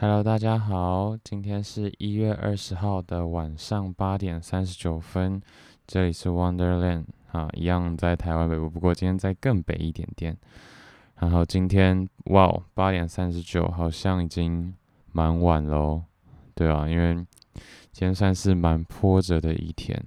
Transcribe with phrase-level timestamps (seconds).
[0.00, 5.42] Hello，大家好，今天是一月二十号的晚上八点三十九分，
[5.88, 10.36] 这里是 Wonderland 啊，一样在台湾北部，不过今天再更北一点点。
[11.16, 14.72] 然后今天哇，八点三十九，好像已经
[15.10, 16.04] 蛮晚喽，
[16.54, 17.16] 对啊，因为
[17.90, 20.00] 今天算是蛮波折的一天。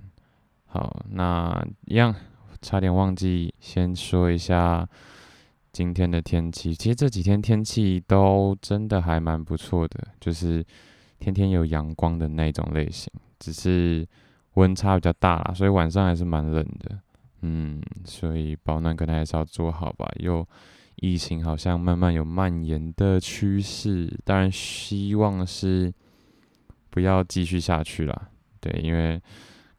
[0.68, 2.16] 好，那一样，
[2.62, 4.88] 差点忘记先说一下。
[5.74, 10.66] 今天的天气，其实这几天天气都真的还蛮不错的，就是
[11.20, 14.06] 天天有阳光的那种类型，只是
[14.56, 17.00] 温差比较大啦，所以晚上还是蛮冷的。
[17.42, 20.12] 嗯，所以保暖可能还是要做好吧。
[20.18, 20.46] 又
[20.98, 25.92] 疫情好像慢慢有蔓延的趋势，当然希望是
[26.90, 28.30] 不要继续下去啦。
[28.60, 29.20] 对，因为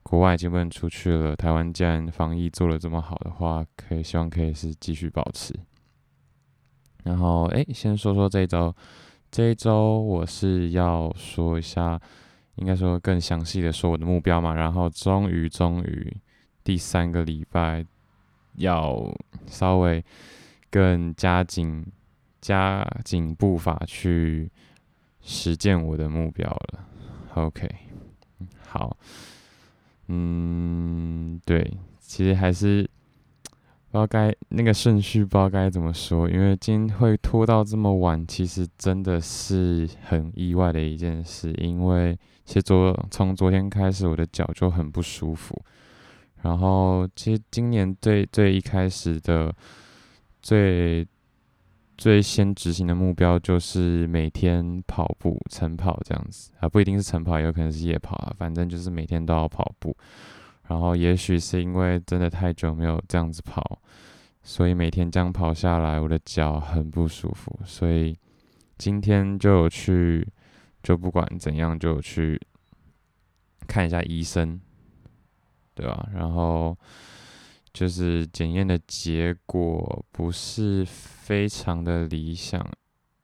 [0.03, 5.55] 国外已经不能出去了，台湾既然防疫做得这么好的话，可以希望可以是继续保持。
[7.05, 8.73] 然后，哎，先说说这一周，
[9.31, 12.01] 这一周我是要说一下，
[12.55, 14.55] 应该说更详细的说我的目标嘛。
[14.55, 16.17] 然后，终于，终于，
[16.63, 17.85] 第三个礼拜
[18.57, 19.13] 要
[19.47, 20.05] 稍微
[20.71, 21.85] 更加紧、
[22.41, 24.49] 加紧步伐去
[25.21, 26.85] 实践我的目标了。
[27.35, 27.69] OK，
[28.69, 28.97] 好，
[30.07, 32.89] 嗯，对，其实还是。
[33.93, 41.53] 不知道该那个顺序不知道该怎么说，因为今天会拖到这么晚，其实真的是很意外的一件事。
[41.59, 45.63] 因为其实昨从昨天开始，我的脚就很不舒服。
[46.41, 49.55] 然后其实今年最最一开始的
[50.41, 51.07] 最
[51.99, 59.95] 最先执行的目标就是每天跑步晨跑这样子啊，不一定是晨跑，也有可能是夜跑啊，反正就是每天都要跑步。
[60.73, 63.79] 然后也许是因为真的太久没有这样子跑，
[64.43, 67.61] 所以每天这样跑下来，我的脚很不舒服。
[67.67, 68.19] 所以
[68.79, 70.27] 今天就有去，
[70.83, 72.41] 就不管怎样就有去
[73.67, 74.59] 看一下医生，
[75.75, 76.09] 对吧？
[76.15, 76.75] 然后
[77.75, 82.67] 就是检验的结果不是非常的理想，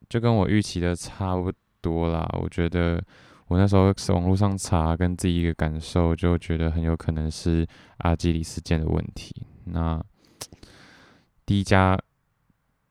[0.07, 1.51] 就跟我预期的差不
[1.81, 2.29] 多啦。
[2.43, 3.03] 我觉得。
[3.49, 7.67] 我那时候网络上查，跟自己一个感受，就觉得很有可能是
[7.99, 9.35] 阿基里斯腱的问题。
[9.65, 10.03] 那
[11.45, 11.99] 第一家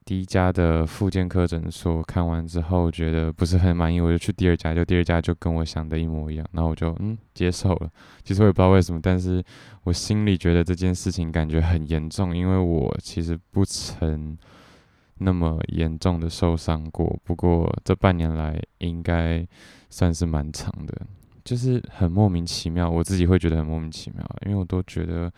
[0.04, 7.90] 第一家的复健科诊所看完之后，觉得不是很满意，我就去第二家，就第二家就跟我想的一模一样，那我就嗯接受了。
[8.24, 9.44] 其实我也不知道为什么，但是
[9.84, 14.38] 我心里觉得这件事情感觉很严重，因为我其实不曾
[15.20, 17.20] 那么严重的受伤过。
[17.24, 19.48] 不过这半年来应该。
[19.90, 21.08] 算是蛮长的，
[21.46, 25.32] 就是很莫名其妙，我自己会觉得很莫名其妙，因为我都觉得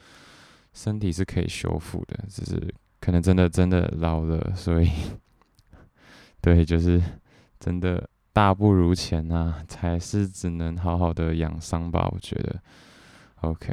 [0.73, 2.59] 身体是可以修复的，只是
[2.99, 4.89] 可能真的真的老了，所以
[6.41, 6.99] 对，就是
[7.59, 12.59] 真的大不如前啊，才是只能好好的养伤吧，我觉得。
[13.41, 13.71] OK，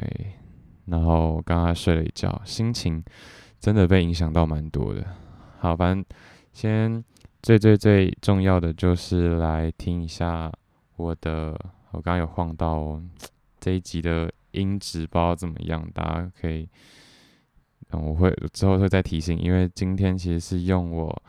[0.85, 3.03] 然后刚刚睡了一觉，心情
[3.59, 5.03] 真的被影响到蛮多的。
[5.67, 6.05] 好，反正
[6.53, 7.03] 先
[7.43, 10.49] 最最最重要的就是来听一下。
[10.95, 11.49] 我的，
[11.91, 13.03] 我刚刚有晃到哦，
[13.59, 16.69] 这一集的音质不知道怎么样，大家可以，
[17.89, 21.21] 嗯，我会之后会再提醒，因为今天其实是用我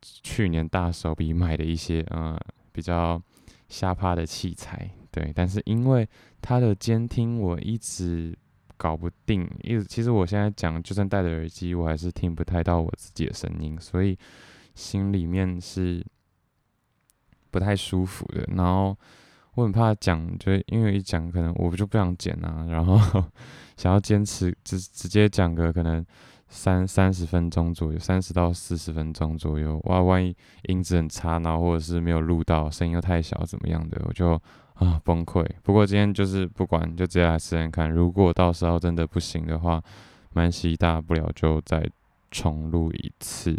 [0.00, 2.40] 去年大手笔买的一些，嗯，
[2.72, 3.20] 比较
[3.68, 6.08] 瞎趴的器材，对，但是因为
[6.40, 8.34] 它的监听我一直
[8.76, 14.18] 搞不定，一直其实我现在讲，就算戴着耳机，我还是听不太到我自己的声音，所以
[14.74, 16.04] 心里面是。
[17.50, 18.98] 不太舒服的，然后
[19.54, 22.98] 我很怕讲，就因为一讲可能我就不想剪啊， 然后
[23.78, 26.04] 想要坚持直直接讲个可能
[26.48, 34.36] 三三十分钟左右，三十到四十分钟左右，哇，万一音质很差，然后或者是没有录到，声音又太小，怎么样的，我就
[34.74, 35.44] 啊崩溃。
[35.62, 39.82] 不过今天就是不管，就直接来试验看，如果到时候真的不行的话，
[40.32, 41.84] 蛮西大不了就再
[42.30, 43.56] 重录一次，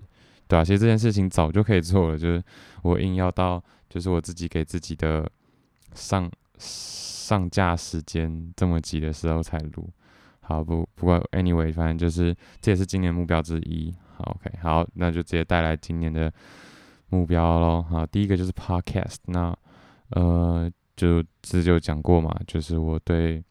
[0.48, 2.44] 对啊，其实这件事情早就可以做了，就是
[2.81, 3.64] 我硬要到。
[3.88, 5.29] 就是我自己给自己的
[5.94, 9.90] 上上架时间这么急的时候才录，
[10.41, 13.94] 好不不过 anyway，反正就是这也是今年目标之一。
[14.17, 16.29] 好，OK，好，那就直接带来今年的
[17.08, 17.82] 目标喽。
[17.84, 19.56] 好，第一个就是 podcast，那
[20.09, 23.44] 呃就之前就讲过嘛，就是我对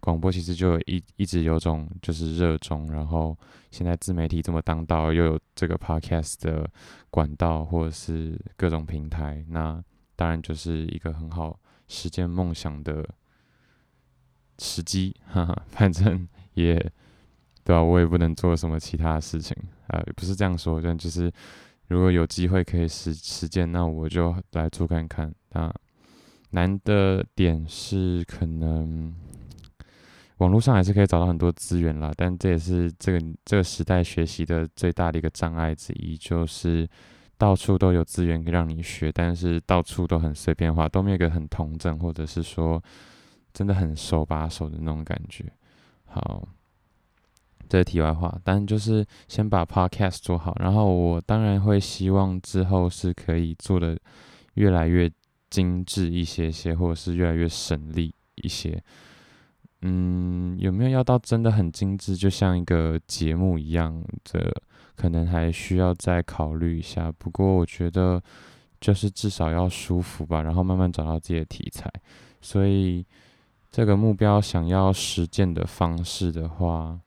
[0.00, 3.36] 广播其实就一一直有种就是热衷，然后
[3.70, 6.68] 现在自媒体这么当道，又有这个 podcast 的
[7.10, 9.82] 管道或者是各种平台，那
[10.16, 11.58] 当然就是一个很好
[11.88, 13.06] 实现梦想的
[14.58, 16.74] 时机，哈哈，反正也
[17.64, 17.82] 对吧？
[17.82, 19.54] 我也不能做什么其他的事情
[19.88, 21.30] 啊，也不是这样说，但就是
[21.88, 25.34] 如果有机会可以实实践，那我就来做看看。
[25.50, 25.72] 那
[26.50, 29.14] 难的点是可能
[30.38, 36.88] 网络上还是可以找到很多资源啦，但这也是这个这个时代学习的最大的一个障碍之一，就是
[37.36, 42.82] 到处都有资源可以让你学，但是到处都很随便化，都没有一个很统整，或者是说
[43.52, 45.44] 真的很手把手的那种感觉。
[46.04, 46.48] 好。
[47.70, 53.94] 这是题外话，但就是先把 podcast 做好，然后我当然会希望之后是可以做的
[54.54, 55.06] 越来越
[55.50, 58.82] 精致一些些，或者是越来越省力一些。
[59.82, 64.02] 嗯，有没有要到真的很精致，就像一个节目一样
[64.32, 64.62] 的，
[64.96, 67.12] 可能还需要再考虑一下。
[67.18, 68.22] 不过我觉得
[68.80, 71.92] 就是至少要舒服吧，然后慢慢找到自己的题材。
[72.40, 73.04] 所以
[73.70, 76.98] 这个目标想要实践的方式的话。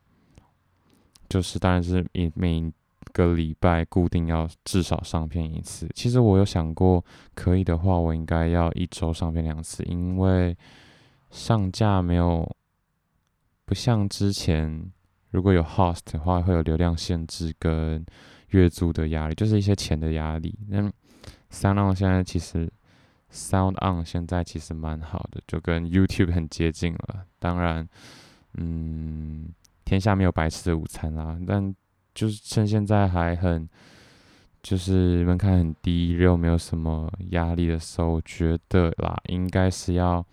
[1.28, 2.72] 就是，当然是每每
[3.12, 5.88] 个礼拜固定要至少上片一次。
[5.94, 7.04] 其实我有想过，
[7.34, 10.56] 可以的话，我应该要一周上片两次，因为
[11.30, 12.46] 上架没有
[13.64, 14.90] 不像之前，
[15.30, 18.04] 如果有 host 的话，会有流量限制跟
[18.48, 20.58] 月租的压力，就是一些钱的压力。
[20.68, 20.90] 那
[21.50, 22.70] SoundOn 现在其实
[23.30, 27.24] SoundOn 现在其实蛮好的，就跟 YouTube 很接近了。
[27.38, 27.88] 当然，
[28.54, 29.52] 嗯。
[29.84, 31.74] 天下没有白吃的午餐啦，但
[32.14, 33.68] 就是趁现在还很，
[34.62, 40.24] 就是门槛很低，又没有什么压力的时候，我觉得啦，应该是要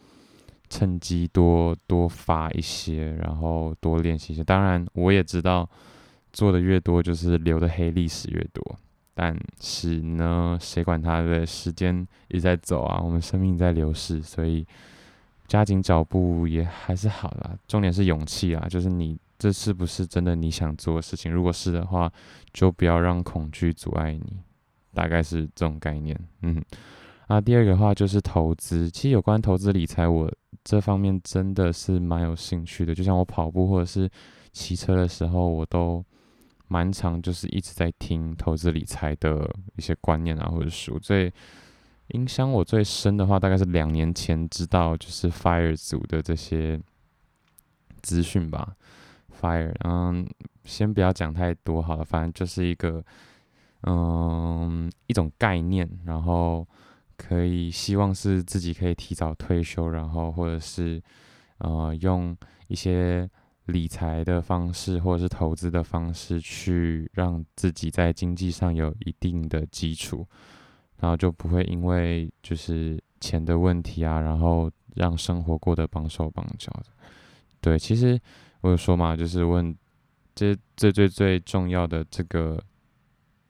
[0.69, 4.43] 趁机多多发一些，然后多练习一些。
[4.43, 5.69] 当然，我也知道
[6.33, 8.77] 做的越多，就是留的黑历史越多。
[9.15, 14.67] 但是呢，谁管他的时间一直在走啊，我们生命在流逝，所以
[15.47, 17.57] 加紧脚步也还是好啦。
[17.67, 19.17] 重点是勇气啊，就是你。
[19.39, 21.31] 这是不是真的你想做的事情？
[21.31, 22.11] 如果是的话，
[22.51, 24.37] 就不要让恐惧阻碍你，
[24.93, 26.13] 大概是这种概念。
[26.41, 26.61] 嗯，
[27.27, 28.91] 啊，第二个话就是投资。
[28.91, 30.29] 其实有关投资理财，我
[30.65, 32.93] 这方面真的是蛮有兴趣的。
[32.93, 34.09] 就像我跑步或者是
[34.51, 36.03] 骑车的时候，我都
[36.67, 40.99] 蛮常就是一直在听投资理财的一些观念啊，或者书。
[40.99, 41.31] 最
[42.09, 46.77] 影响我最深的话，大概是两年前知道就是 FIRE 组的这些
[48.01, 48.75] 资讯吧。
[49.39, 50.27] Fire，嗯，
[50.65, 53.01] 先不要讲太多好了，反正就是一个，
[53.83, 56.67] 嗯，一种概念，然后
[57.15, 61.01] 可以希望是自己可以提早退休，然后或者是，
[61.59, 62.35] 呃，用
[62.67, 63.29] 一些
[63.67, 70.27] 理财的方式或者是投资的方式去让自己在经济上有一定的基础，
[70.99, 76.87] 然后就不会因为就是钱的问题啊，然后让生活过得绑手绑脚的。
[77.61, 78.19] 对，其实。
[78.61, 79.75] 我有说嘛，就是问
[80.35, 82.61] 这最最最重要的这个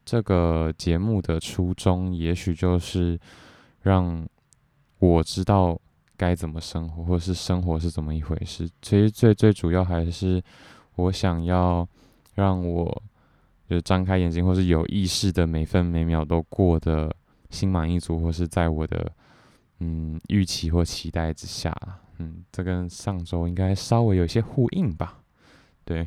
[0.05, 3.19] 这个节目的初衷，也许就是
[3.81, 4.27] 让
[4.99, 5.79] 我知道
[6.17, 8.69] 该怎么生活，或是生活是怎么一回事。
[8.81, 10.41] 其实最最主要还是
[10.95, 11.87] 我想要
[12.35, 13.03] 让我
[13.69, 17.15] 就张开眼睛，或是有意识的每分每秒都过得
[17.49, 19.11] 心满意足，或是在我的
[19.79, 21.75] 嗯预期或期待之下。
[22.19, 25.21] 嗯，这跟上周应该稍微有些呼应吧？
[25.85, 26.05] 对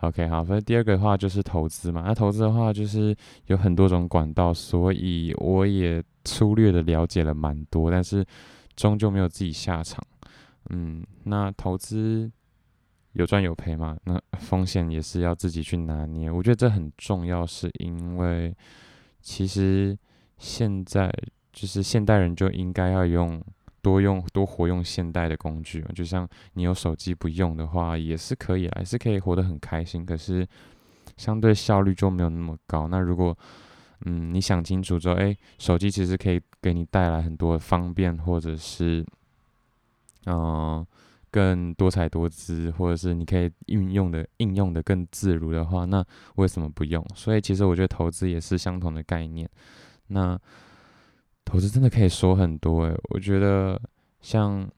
[0.00, 2.02] ，OK，好，反正第二个的话就是投资嘛。
[2.04, 3.16] 那投资的话就是
[3.46, 8.26] 有很多种管道，所以我也粗略的了解了蛮多，但是
[8.74, 10.04] 终究没有自己下场。
[10.70, 12.28] 嗯，那投资
[13.12, 13.96] 有赚有赔嘛？
[14.02, 16.28] 那风险也是要自己去拿捏。
[16.28, 18.52] 我觉得这很重要，是因为
[19.20, 19.96] 其实
[20.38, 21.08] 现在
[21.52, 23.40] 就是现代人就应该要用。
[23.86, 30.04] 多用多活用现代的工具，就像你有手机不用的话也是可以，还是可以活得很开心。
[30.04, 30.44] 可是
[31.16, 32.88] 相对效率就没有那么高。
[32.88, 33.38] 那如果
[34.04, 39.06] 嗯你想清楚之后，诶，手机其实可以给你带来很多方便，或者是
[40.26, 40.84] 嗯、
[41.30, 47.00] 更多彩多姿，或者是你可以运用的应用的更自如的话，那为什么不用？
[47.14, 49.48] 所以其实我觉得投资也是相同的概念。
[50.08, 50.36] 那
[51.46, 53.80] 投资真的可以说很多诶，我觉得
[54.20, 54.68] 像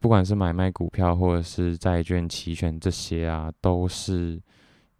[0.00, 4.42] 不管是买卖股票或者是债券、期权这些啊，都是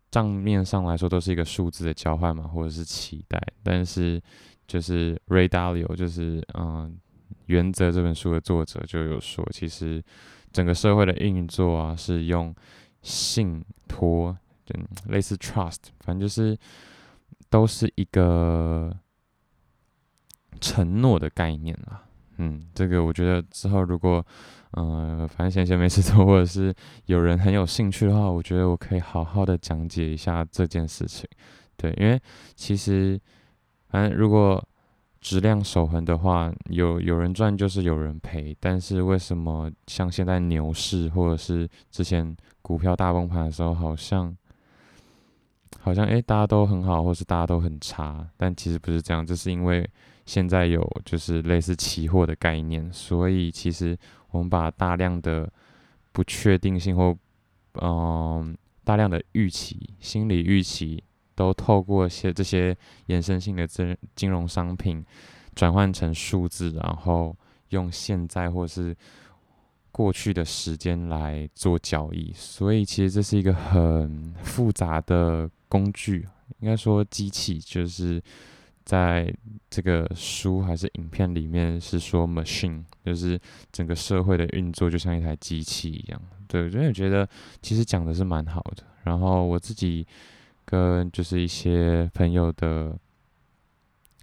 [0.08, 3.42] 账面上来说都是一个数字的交换嘛，或者是期待。
[3.64, 4.22] 但是
[4.68, 6.96] 就是 Ray Dalio，就是嗯
[7.46, 10.00] 《原则》这本书的作者就有说，其实
[10.52, 12.54] 整个社会的运作啊，是用
[13.02, 14.78] 信托，就
[15.08, 16.56] 类似 Trust，反正就是
[17.50, 18.96] 都是一个。
[20.60, 22.02] 承诺的概念啦，
[22.38, 24.24] 嗯，这个我觉得之后如果，
[24.72, 26.74] 嗯、反正闲闲没事做，或者是
[27.06, 31.28] 有人很有兴趣的话，我觉得我可以好好的讲解一下这件事情。
[31.76, 32.20] 对，因为
[32.54, 33.20] 其实，
[33.88, 34.62] 反正如果
[35.20, 38.56] 质量守恒的话，有有人赚就是有人赔。
[38.60, 44.36] 但是为什么像现在牛市或者是之前股票大崩盘的时候，好像
[45.80, 48.26] 好像诶，大家都很好，或是大家都很差？
[48.36, 49.88] 但其实不是这样，这是因为
[50.26, 53.96] 现在有就是类似期货的概念，所以其实
[54.30, 55.50] 我们把大量的
[56.12, 57.16] 不确定性或
[57.80, 58.54] 嗯、
[58.84, 61.02] 大量的预期、心理预期。
[61.36, 62.74] 都透过些这些
[63.08, 65.04] 衍生性的金金融商品
[65.54, 67.36] 转换成数字，然后
[67.68, 68.96] 用现在或是
[69.92, 76.26] 过去的时间来做交易，所以其实这是一个很复杂的工具。
[76.60, 78.18] 应该说，机器就是
[78.86, 79.30] 在
[79.68, 83.38] 这个书还是影片里面是说 machine，就是
[83.70, 86.18] 整个社会的运作就像一台机器一样。
[86.48, 87.28] 对，所以我觉得
[87.60, 88.82] 其实讲的是蛮好的。
[89.04, 90.06] 然后我自己。
[90.68, 92.98] 跟就是一些朋友的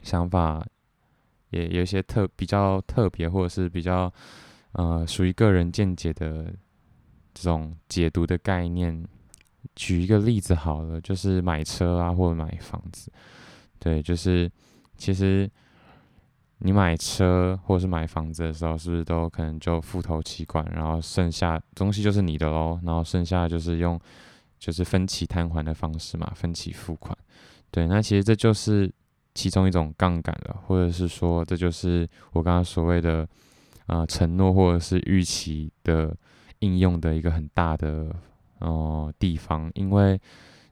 [0.02, 0.62] 想法，
[1.52, 4.12] 也有一些特比较特别，或者是比较
[4.74, 6.54] 呃属于个人见解的
[7.34, 9.08] 这种解读的概念。
[9.74, 13.10] 举一个例子好了，就是买车啊，或者买房子。
[13.84, 14.50] 对，就是
[14.96, 15.50] 其实
[16.60, 24.00] 你买车或者是买房子的时候，是不是都可能就付头期款，然后剩下东西就是你的喽，然后剩下就是用。
[24.60, 27.14] 就是分期摊还的方式嘛，分期付款。
[27.70, 28.90] 对，那其实这就是
[29.34, 33.28] 其中一种杠杆了，或者是说，这就是我刚刚所谓的
[33.88, 36.16] 啊、呃、承诺或者是预期的
[36.60, 38.16] 应用的一个很大的
[38.60, 39.70] 哦、地方。
[39.76, 40.18] 因为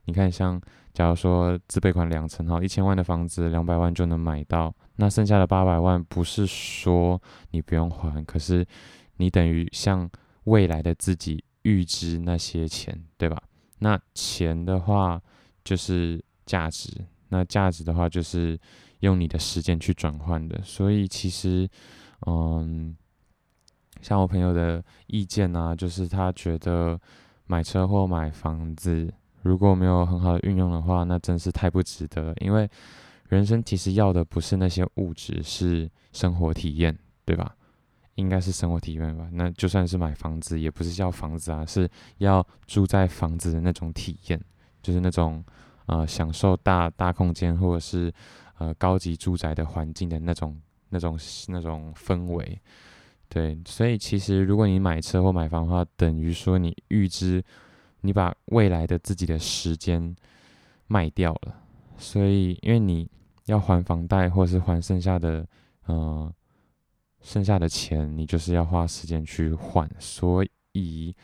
[0.04, 0.60] 你看，像
[0.92, 8.66] 假如说自备款两成，好，一千万的房子两百万就能买到，那剩下的八百万不是说你不用还，可是
[9.16, 10.10] 你等于向
[10.44, 13.40] 未来的自己预支那些钱，对吧？
[13.78, 15.20] 那钱的话
[15.64, 16.90] 就是价值，
[17.28, 18.58] 那价值的话就是
[19.00, 20.60] 用你的时间去转换的。
[20.62, 21.68] 所以其实，
[22.26, 22.96] 嗯，
[24.00, 27.00] 像我朋友的意见啊，就是他觉得
[27.46, 32.34] 买车或买房子如果没有很好的运用的话，那真是太不值得。
[32.40, 32.68] 因为
[33.28, 37.54] 人生其实要的不是那些物质，是生活体验，对吧？
[38.16, 39.26] 应该是生活体验吧。
[39.32, 44.38] 那就算是买房子，也不是叫房子啊，是要住在房子的那种体验，
[44.82, 45.42] 就是那种
[45.86, 48.12] 呃享受大大空间或者是
[48.58, 51.18] 呃高级住宅的环境的那种那种
[51.48, 52.60] 那种氛围。
[53.30, 57.42] 对，所以其实如果你买车或买房的话，等于说你预支，
[58.02, 60.14] 你把未来的自己的时间
[60.86, 61.56] 卖掉了。
[61.96, 63.08] 所以因为你
[63.46, 65.46] 要还房贷或是还剩下的
[65.86, 66.30] 呃。
[67.24, 71.14] 剩下的钱，你就是要花时间去换，所以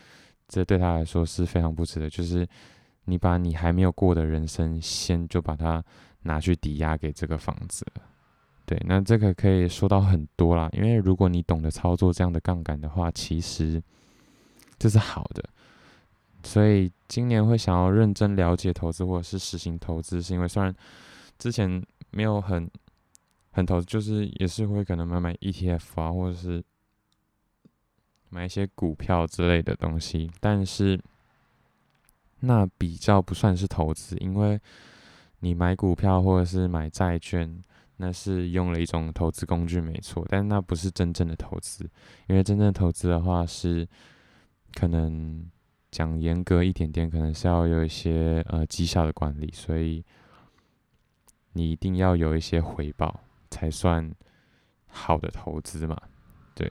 [0.46, 2.08] 这对他来说是非常不值得。
[2.08, 2.46] 就是
[3.06, 5.84] 你把你还没有过的人生，先就把它
[6.22, 7.84] 拿去抵押给这个房子。
[8.64, 10.70] 对，那这个可以说到很多啦。
[10.72, 13.82] 因为如果你懂得操作这样的杠杆的话，其实
[14.78, 15.42] 这是好的。
[16.48, 20.74] 所以今年会想要认真了解投资或者是实行投资，是因为虽然
[21.38, 22.70] 之前没有很。
[23.50, 26.62] 很投就是也是会可能买买 ETF 啊，或者是
[28.28, 31.00] 买一些股票之类的东西，但是
[32.40, 34.60] 那比较不算是投资，因为
[35.40, 37.60] 你买股票或者是买债券，
[37.96, 41.90] 那是用了一种投资工具没错，但那不是真正的投资，
[42.28, 43.88] 因为真正投资的话是
[44.74, 45.44] 可能
[45.90, 50.04] 讲严格一点点，可能是要有一些呃绩效的管理，所以
[51.52, 53.20] 你一定要有一些回报。
[53.50, 54.14] 才算
[54.88, 55.98] 好的投资嘛，
[56.54, 56.70] 对，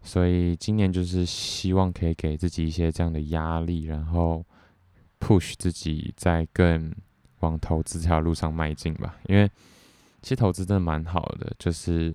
[0.00, 4.46] 所以今年就是希望可以给自己一些这样的压力，然后
[5.18, 6.94] push 自己在更
[7.40, 9.18] 往投资这条路上迈进吧。
[9.26, 9.50] 因为
[10.22, 12.14] 其实投资真的蛮好的，就是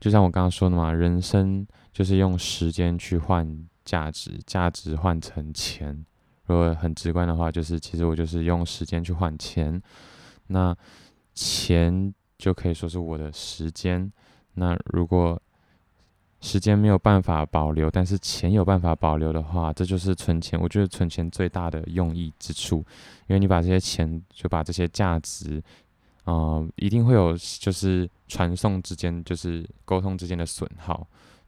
[0.00, 3.46] 就像我刚刚说的嘛，人生就是用时间去换
[3.84, 6.04] 价值，价值换成钱。
[6.46, 9.82] 如果很直观的话，就是其实我就是用时间去换钱，
[10.46, 10.76] 那。
[11.36, 14.08] 钱就可以说是我的时间。
[14.52, 15.42] 那如果
[16.40, 20.56] 时间没有办法保留，但是钱有办法保留的话，这就是存钱。
[20.60, 22.76] 我觉得存钱最大的用意之处，
[23.26, 25.60] 因为你把这些钱，就把这些价值，
[26.22, 31.04] 呃，一定会有就是传送之间，就是沟通之间的损耗。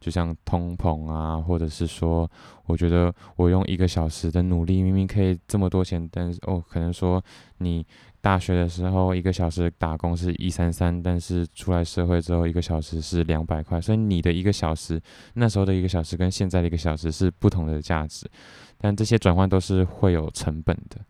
[0.07, 2.31] 就像通膨啊，或者是说，
[2.67, 7.21] 我觉得我用一个小时的努力，明明可以这么多钱，但是哦，可能说
[7.59, 7.85] 你
[8.21, 15.03] 大学的时候一个小时打工是一三三，但是出来社会之后一个小时是两百块，所以你的一个小时，
[15.35, 18.31] 那时候的一个小时跟现在的一个小时是不同的价值，
[18.79, 21.01] 但这些转换都是会有成本的。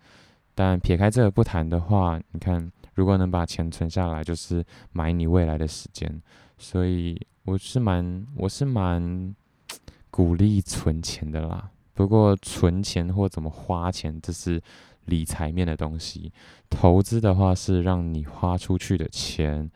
[0.54, 6.22] 但撇开这个不谈的话，你看如果能把钱存下来，就是买你未来的时间。
[6.56, 9.32] 所以我是蛮，我是蛮
[10.10, 11.70] 鼓励存钱的啦。
[11.94, 14.60] 不过存钱或怎么花钱，这是
[15.04, 16.32] 理财面的东西。
[16.68, 19.70] 投资的话是让你花出去的钱，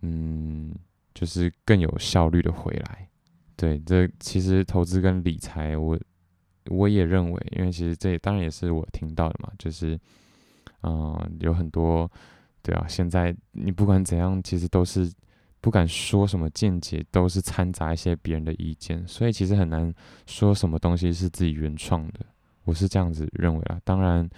[0.00, 0.74] 嗯，
[1.12, 3.06] 就是更有效率的回来。
[3.54, 5.98] 对，这其实投资跟理财，我
[6.70, 10.00] 我也认为，因为其实这当然也是我听到的嘛，就是，
[10.82, 12.10] 嗯、有很多，
[12.62, 15.12] 对啊，现在你不管怎样，其实都是
[15.64, 19.90] 不敢说什么见解，都是掺杂一些别人的意见，所以其实很难
[20.26, 22.20] 说什么东西是自己原创的。
[22.64, 24.28] 我是这样子认为啊，当然，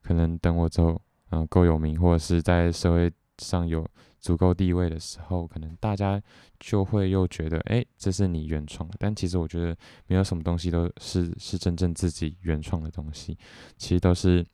[0.00, 3.84] 可能等我之后，嗯、够有名，或者是在社会上有。
[4.18, 6.20] 足够地位的时候，可能大家
[6.58, 8.88] 就会又觉得，哎，这是你原创。
[8.98, 9.76] 但其实我觉得，
[10.08, 13.38] 没有什么东西都是是真正自己原创的东西，
[13.76, 14.44] 其实都是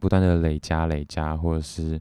[0.00, 2.00] 不断的累加、累加，或者是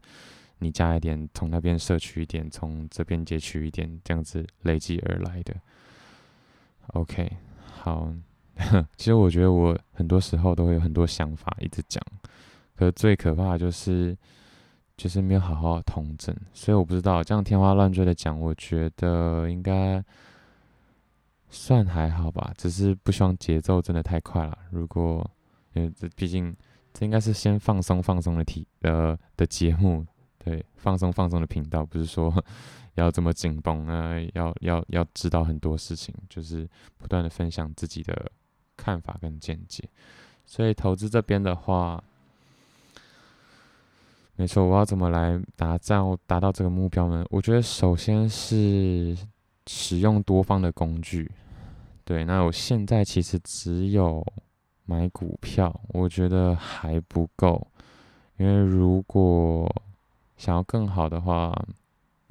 [0.62, 5.54] 你加一点，从那边摄取一点，从这边截取一点，这样子累积而来的。
[6.94, 7.30] OK，
[7.80, 8.14] 好，
[8.96, 12.02] 其实我觉得我很多时候都会有很多想法一直讲，
[12.76, 14.18] 可是最可怕的就是。
[14.98, 20.04] 就是没有好好的统整，所以我不知道这样天花乱坠的讲，我觉得应该
[21.50, 22.54] 算还好吧。
[22.56, 24.56] 只是不希望节奏真的太快了。
[24.70, 25.28] 如果
[25.74, 26.56] 因为这毕竟
[26.94, 30.06] 这应该是先放松放松的题呃的节目，
[30.44, 32.34] 对，放松放松的频道，不是说
[32.96, 36.68] 要这么紧绷啊，要要要知道很多事情，就是
[36.98, 38.32] 不断的分享自己的
[38.76, 39.88] 看法跟见解。
[40.46, 42.04] 所以投资这边的话。
[44.38, 47.24] 没错，我要怎么来达到达到这个目标呢？
[47.30, 49.16] 我觉得首先是
[49.68, 51.30] 使用多方的工具。
[52.04, 54.26] 对，那我现在其实只有
[54.86, 57.68] 买股票，我觉得还不够，
[58.38, 59.72] 因为如果
[60.42, 61.54] 想要更好的话。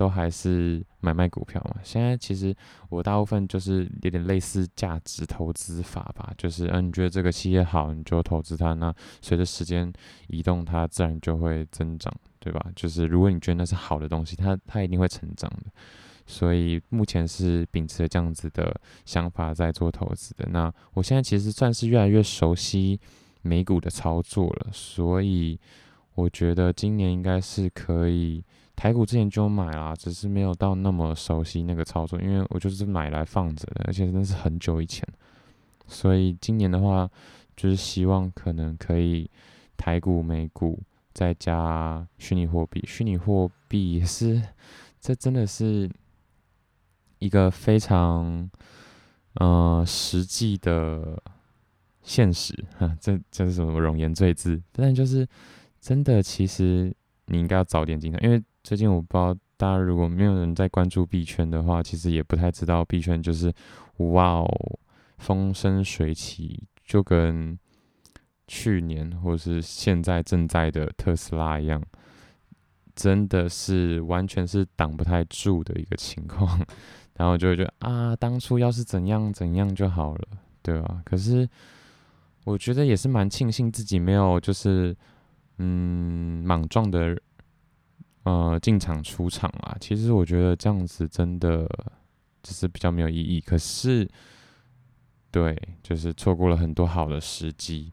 [0.00, 1.76] 都还是买卖股票嘛。
[1.84, 2.56] 现在其实
[2.88, 9.92] 我大部分就是有点类似价值投资法吧，就是嗯，你觉得这个企业好，你就投资它，那随着时间
[10.28, 12.64] 移动，它自然就会增长，对吧？
[12.74, 15.70] 就是如果你觉得那是好的东西，它它一定会成长的。
[16.26, 20.48] 所以目前是秉持着这样子的想法在做投资的。
[20.48, 22.98] 那我现在其实算是越来越熟悉
[23.42, 25.60] 美股的操作了，所以
[26.14, 28.44] 我觉得今年应该是可以。
[28.76, 35.06] 台股之前就买啦，只是没有到那么熟悉那个操作，因为我就是买来放着的，而且真的是很久以前。
[35.86, 37.06] 所以今年的话，
[37.54, 39.30] 就是希望可能可以
[39.76, 40.80] 台股、美股
[41.12, 44.40] 再加虚拟货币，虚拟货币是，
[44.98, 45.90] 这真的是
[47.18, 48.50] 一个非常
[49.34, 51.22] 呃实际的
[52.02, 54.58] 现实哈，这这是什么容颜赘字？
[54.72, 55.28] 但就是
[55.80, 56.94] 真的，其实
[57.26, 58.42] 你应该要早点进场，因为。
[58.62, 63.50] 最近我不知道大家如果没有人在关注币圈的话，其实也不太知道币圈就是
[63.96, 64.78] 哇哦
[65.16, 67.58] 风生水起，就跟
[68.46, 71.82] 去年或是现在正在的特斯拉一样，
[72.94, 76.60] 真的是完全是挡不太住的一个情况。
[77.14, 80.28] 然后就会觉得啊，当初要是怎样怎样就好了，
[80.60, 81.00] 对吧？
[81.02, 81.48] 可是
[82.44, 84.94] 我觉得也是蛮庆幸自己没有就是
[85.60, 87.16] 嗯莽撞的。
[88.22, 91.66] 呃，进场出场啊，其实我觉得这样子真的
[92.42, 93.40] 只是比较没有意义。
[93.40, 94.06] 可是，
[95.30, 97.90] 对，就是错过了很多好的时机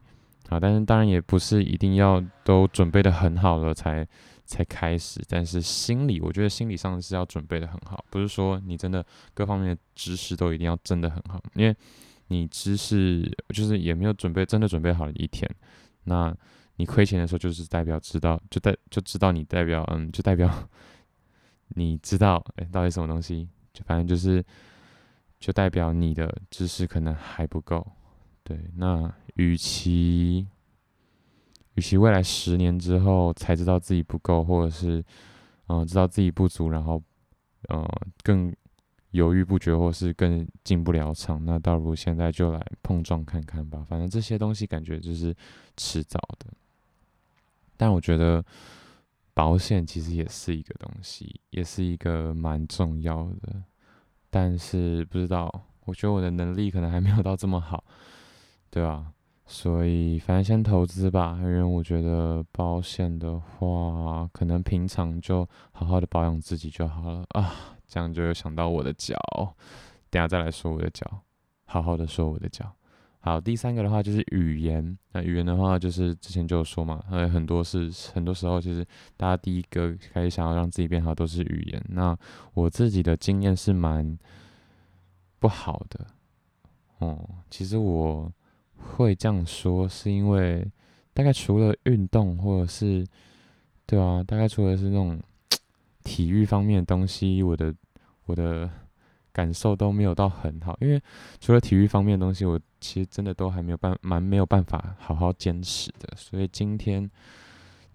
[0.50, 0.60] 啊。
[0.60, 4.06] 但是当然也不是一定要都准备得很好了才
[4.46, 5.24] 才开始。
[5.30, 9.04] 但是心理，我觉得心理上是要准备得很好，不是说你真的
[9.34, 11.74] 各方面的知识都一定要真的很好，因为
[12.28, 13.24] 你知识
[13.56, 15.50] 就是也没有准备真的准备好了一天，
[16.04, 16.36] 那。
[16.78, 20.50] 你亏钱的时候，就是代表知道，就代就知道你代表，嗯，就代表
[21.76, 23.48] 你知道，哎、到底什么东西？
[23.74, 24.44] 就反正就是，
[25.40, 27.86] 就代表你的知识可能还不够。
[28.44, 30.48] 对，那与其，
[31.74, 35.04] 与其未来十年之后才知道自己不够，或者是，
[35.68, 37.02] 嗯，知道自己不足，然后，
[37.70, 37.86] 嗯，
[38.24, 38.56] 更
[39.12, 43.86] 犹豫不决，或是更进不了场，那倒不如现在就来碰撞看看吧。
[43.90, 45.36] 反正这些东西感觉就是
[45.76, 46.48] 迟早的。
[47.78, 48.44] 但我觉得
[49.34, 53.64] 保险其实也是一个东西，也是一个蛮重要的。
[54.30, 55.50] 但是不知道，
[55.86, 57.84] 我觉得我的能力可能还没有到这么好，
[58.70, 59.14] 对吧？
[59.46, 67.54] 所以反正先投资吧，因为我觉得保险的话，可能平常就好好的保养自己就好了啊。
[67.88, 69.16] 这样就有想到我的脚，
[70.10, 71.22] 等下再来说我的脚，
[71.64, 72.76] 好好的说我的脚。
[73.28, 74.98] 好，第三个的话就是语言。
[75.12, 78.86] 那语言的话，就是之前就有说嘛，呃，很多是很多时候，其实
[79.18, 81.86] 大家第一个开始想要让自己变好，都是语言。
[81.90, 82.18] 那
[82.54, 84.18] 我自己的经验是蛮
[85.40, 86.08] 不好的。
[87.00, 88.32] 哦、其实我
[88.78, 90.66] 会这样说，是因为
[91.14, 93.06] 大概除了运动或者是，
[93.86, 95.22] 对啊，大概除了是那种
[96.06, 97.76] 体育方面的东西，我的
[98.26, 98.70] 我的。
[99.38, 101.00] 感受都没有到很好，因为
[101.40, 106.12] 除了体育方面的东西，我其实真的都还没有办蛮没有办法好好坚持的。
[106.18, 107.08] 所以今天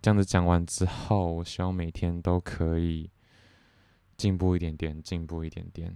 [0.00, 3.10] 这样子讲完之后，我希望每天都可以
[4.16, 5.92] 进步一点点，进步一点点，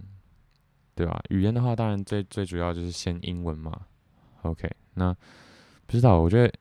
[0.93, 1.17] 对吧？
[1.29, 3.71] 语言的话，当然最最主要就是先英文嘛。
[4.41, 5.13] OK，那
[5.85, 6.53] 不知道，我觉得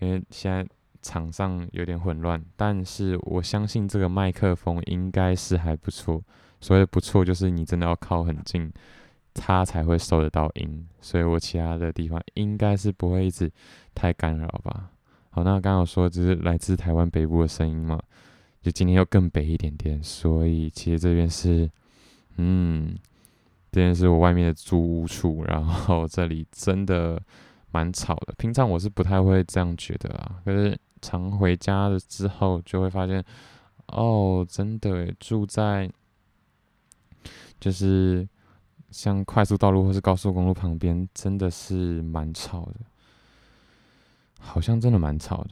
[0.00, 0.68] 因为现在
[1.00, 6.22] 场上有点混乱，但是我相信这个麦克风应该是还不错。
[6.60, 8.70] 所谓不错，就是你真的要靠很近，
[9.32, 10.86] 它才会收得到音。
[11.00, 13.50] 所以我其他的地方应该是不会一直
[13.94, 14.90] 太干扰吧。
[15.30, 17.98] 好，那刚刚说就是来自台湾北部的声音嘛，
[18.60, 21.70] 就今天又更北一点点，所以其实这边是，
[22.36, 22.94] 嗯，
[23.72, 27.18] 这边是我外面的租屋处，然后这里真的
[27.70, 28.34] 蛮吵的。
[28.36, 33.24] 平常我是不太会这样觉得啊，可是常回家了之后就会发现，
[33.86, 35.90] 哦，真的住在。
[37.60, 38.26] 就是
[38.90, 42.76] 像快速道路或是高速公路旁边，真的是蛮吵的，
[44.40, 45.50] 好像真的蛮吵的。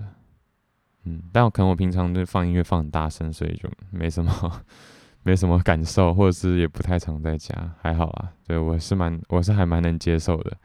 [1.04, 4.62] 嗯，但我可能我平常就放音乐放很大声，所以就没什么
[5.22, 8.32] 没什么感受，或者是也不太常在家，还好啦。
[8.46, 10.56] 对，我是蛮我是还蛮能接受的。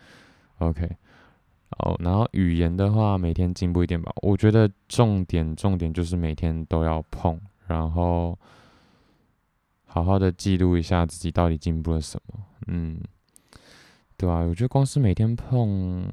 [0.59, 0.89] OK，
[1.79, 4.11] 哦，然后语言的话，每天进步一点吧。
[4.21, 8.39] 我觉得重点重点就是每天都要碰，然后。
[9.93, 12.99] 好好的记录一下自己到底进步了什么，嗯，
[14.17, 14.39] 对吧？
[14.39, 16.09] 我觉得光是每天碰，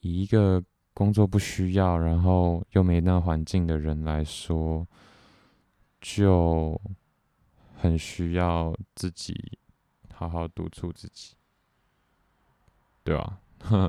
[0.00, 4.88] 一个工作不需要，然后又没那环境的人来说，
[6.00, 6.80] 就
[7.76, 9.58] 很需要自己
[10.14, 11.34] 好好督促自己，
[13.04, 13.38] 对吧？
[13.58, 13.88] 呵呵，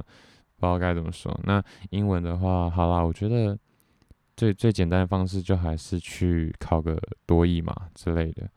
[0.58, 1.34] 不知道该怎么说。
[1.46, 3.58] 那英文的话，好啦，我觉得
[4.36, 8.52] 最最简单的方式就还是去考个多译嘛之类的。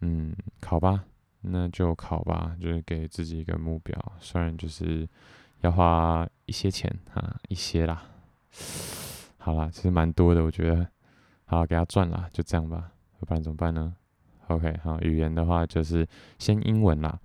[0.00, 1.04] 嗯，考吧，
[1.40, 3.96] 那就考吧，就是给自己一个目标。
[4.20, 5.08] 虽然就是
[5.60, 8.02] 要花一些钱哈，一些啦。
[9.38, 10.86] 好啦，其实蛮多的，我觉得，
[11.46, 12.92] 好给他赚啦，就这样吧。
[13.20, 13.94] 要不然怎么办呢
[14.46, 16.06] ？OK，好，语言的话就是
[16.38, 17.18] 先英文啦。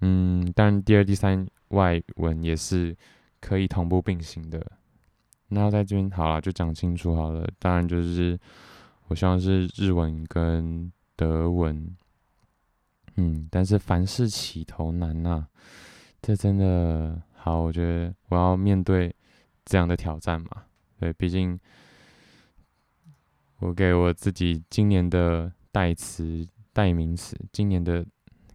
[0.00, 2.96] 嗯，当然第二、第三外文也是
[3.40, 4.64] 可以同步并行的。
[5.48, 7.46] 那在这边好了，就讲清楚好了。
[7.58, 8.38] 当然就是
[9.08, 11.94] 我希望是日文跟德文。
[13.16, 15.46] 嗯，但是凡事起头难呐、
[16.20, 19.14] 这真的好，我觉得我要面对
[19.64, 20.64] 这样的挑战嘛。
[20.98, 21.58] 对，毕竟
[23.58, 28.04] 我给我自己今年的代词、代名词，今年的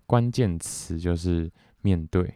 [0.05, 1.49] 关键词就是
[1.81, 2.33] 面对。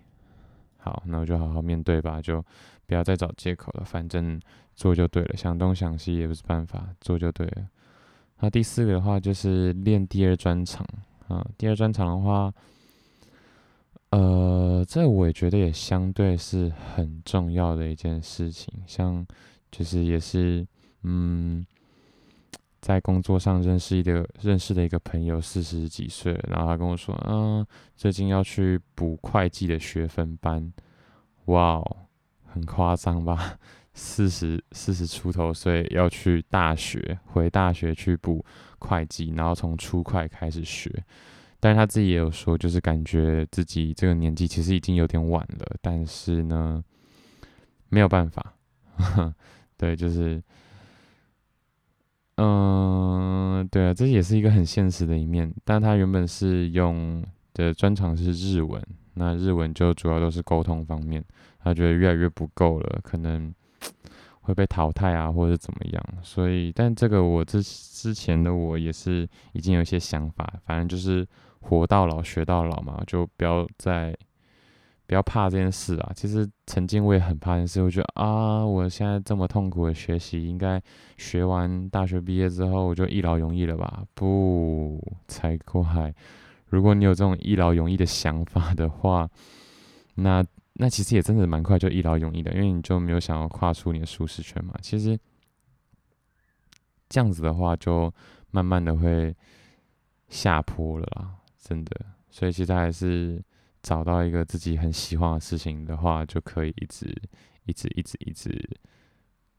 [0.77, 2.43] 好，那我就好好面对吧，就
[2.85, 4.39] 不要再找借口了，反正
[4.75, 7.67] 做就对了，想东想西也不是办法，做就对了。
[8.39, 10.85] 那第四个的话就是练第二专长。
[11.33, 12.53] 啊，第二专场的话，
[14.11, 18.71] 呃，这我也觉得也相对是很重要的一件事情。
[18.85, 19.25] 像，
[19.71, 20.65] 就是也是，
[21.01, 21.65] 嗯，
[22.79, 27.65] 在工作上认识一个认识的一个朋友，四十几岁，然后他跟我说，嗯，
[27.95, 30.71] 最近要去补会计的学分班，
[31.45, 31.97] 哇哦，
[32.45, 33.57] 很夸张吧？
[33.93, 38.43] 四十四十出头岁要去大学，回大学去补
[38.79, 40.91] 会计，然后从初会开始学。
[41.59, 46.83] 但是他自己也有说，就是感觉自己这个年纪其实已经有点晚了，但是呢，
[47.89, 48.53] 没有办法。
[49.77, 50.41] 对，就是，
[52.37, 55.53] 嗯、对啊，这也是一个很现实的一面。
[55.63, 61.23] 但他原本是用的专长是日文，那日文就主要都是沟通方面，
[61.63, 63.53] 他觉得越来越不够了，可能。
[64.41, 66.03] 会被淘汰啊，或者怎么样？
[66.21, 71.25] 所以，但这个我之之前的我也是已经有一些想法，反正就是
[71.61, 74.13] 活到老学到老嘛，就不要再
[75.07, 76.11] 不要怕这件事啊。
[76.13, 80.81] 其实曾经我也很怕这件事，我觉得啊，我现在这么痛苦的学习，应该
[81.17, 84.03] 学完大学毕业之后我就一劳永逸了吧？
[84.13, 86.13] 不，才怪！
[86.67, 89.29] 如果你有这种一劳永逸的想法的话，
[90.15, 90.43] 那。
[90.73, 94.73] 那其实也真的蛮快就一劳永逸的，因为你就没有想要跨出你的舒适圈嘛。
[94.81, 95.17] 其实
[97.09, 98.11] 这样子的话，就
[98.49, 99.35] 慢慢的会
[100.29, 102.05] 下坡了啦，真的。
[102.31, 103.39] 所以其实还是
[103.83, 107.05] 找到一个自己很喜欢的事情的话，就可以一直、
[107.65, 108.77] 一直、一直、一直，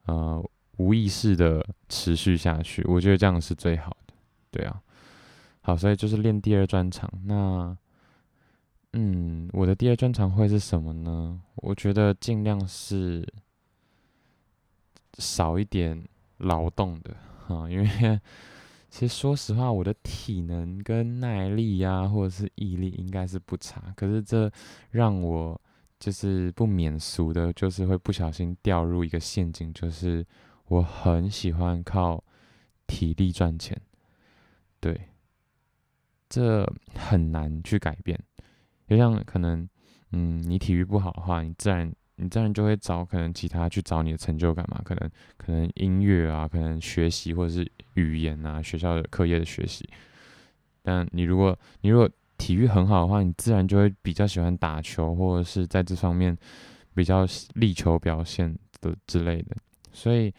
[0.06, 0.44] 呃，
[0.78, 2.82] 无意识的持续下去。
[2.88, 4.14] 我觉得这样是最好的。
[4.50, 4.82] 对啊，
[5.60, 7.08] 好，所以就是练第二专场。
[7.24, 7.76] 那，
[8.94, 11.40] 嗯，我的第二专长会是什么呢？
[11.56, 13.26] 我觉得尽量是
[15.18, 16.06] 少一点
[16.38, 17.14] 劳动的
[17.46, 18.20] 哈，因为。
[18.90, 23.92] 其实说实话，我的体能跟耐力呀、啊，或者是毅力，应该是不差。
[23.96, 24.48] 可是这
[24.92, 25.60] 让我
[25.98, 30.24] 就是不免俗的，就是会不小心掉入一个陷阱，就是
[30.66, 32.22] 我很喜欢靠
[32.86, 33.76] 体力赚钱。
[34.78, 35.08] 对，
[36.28, 38.16] 这很难去改变。
[38.88, 39.68] 就像可能，
[40.12, 41.92] 嗯，你体育不好的话，你自然。
[42.16, 44.80] 你自然就会找可能其他去找你的成就感嘛？
[44.84, 49.84] 可能可能音乐啊，可能学习或者是语言啊，学校的课业的学习。
[50.80, 56.38] 但你如果你如果体育很好的话，你自然就会比较喜欢打球，或者是在这方面
[56.94, 59.56] 比较力求表现的之类的。
[59.92, 60.32] 所以，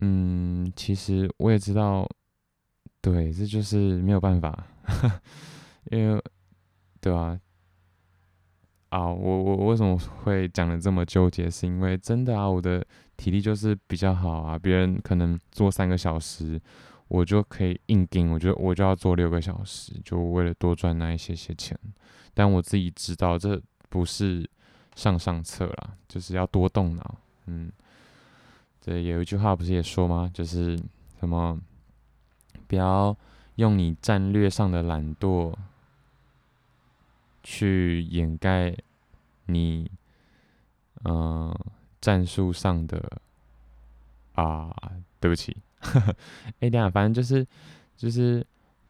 [0.00, 2.08] 嗯，其实我也知道，
[3.02, 4.66] 对，这就是没有办法，
[5.92, 6.22] 因为，
[7.02, 7.38] 对吧？
[8.90, 11.50] 啊，我我为什么会讲的这么纠结？
[11.50, 12.84] 是因为真的啊，我的
[13.16, 14.58] 体力就是比较好啊。
[14.58, 16.60] 别人可能做三个小时，
[17.08, 21.78] 我就可以硬顶，我就我就要做六个小时，就为了多赚那一些些钱。
[22.32, 24.48] 但我自己知道这不是
[24.94, 27.18] 上上策啦，就是要多动脑。
[27.46, 27.70] 嗯，
[28.84, 30.30] 对，有一句话不是也说吗？
[30.32, 30.78] 就是
[31.18, 31.58] 什么，
[32.66, 33.16] 不要
[33.56, 35.52] 用你战略上的懒惰。
[37.48, 38.76] 去掩盖
[39.46, 39.88] 你，
[41.04, 41.56] 嗯、
[42.00, 43.00] 战术上的
[44.34, 44.74] 啊，
[45.20, 45.56] 对不起，
[46.58, 47.46] 哎，等下反正就是
[47.96, 48.44] 就是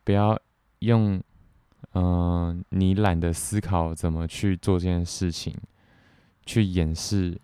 [0.05, 0.41] 不要
[0.79, 1.23] 用，
[1.93, 5.55] 嗯、你懒得思考怎么去做这件事情，
[6.47, 7.39] 去掩饰，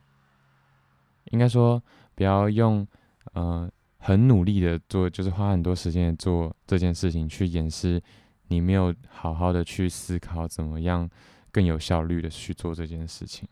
[1.27, 1.83] 应该说
[2.15, 2.89] 不要用，
[3.35, 8.03] 嗯、很努力的做，就是花很多时间做这件事情去掩饰。
[8.53, 11.09] 你没有好好的去思考怎么样
[11.51, 13.49] 更有效率的去做这件事情，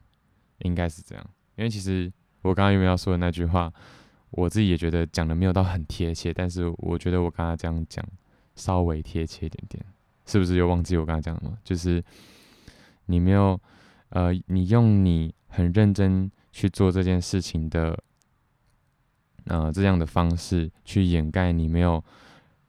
[0.58, 1.26] 应该是这样。
[1.56, 3.72] 因为其实我刚刚有没有说的那句话，
[4.30, 8.04] 我自己也觉得讲的没有到很贴切，但是我觉得我刚刚这样讲
[8.54, 9.82] 稍微贴切一点点，
[10.26, 11.58] 是不是又忘记我刚刚讲的吗？
[11.64, 12.04] 就是
[13.06, 13.58] 你没有
[14.10, 17.98] 呃，你用你很认真去做这件事情的
[19.46, 22.02] 呃这样的方式去掩盖你没有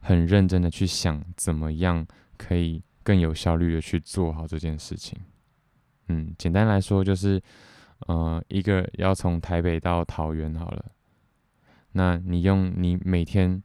[0.01, 2.05] 很认真的去想怎么样。
[2.43, 5.15] 可以更有效率的去做好这件事情。
[6.07, 7.39] 嗯，简单来说就是，
[8.07, 10.85] 呃，一个要从台北到桃园好了，
[11.91, 13.61] 那你用你每天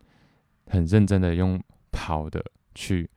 [0.67, 1.59] 很认真的用
[1.91, 2.45] 跑的
[2.75, 3.09] 去，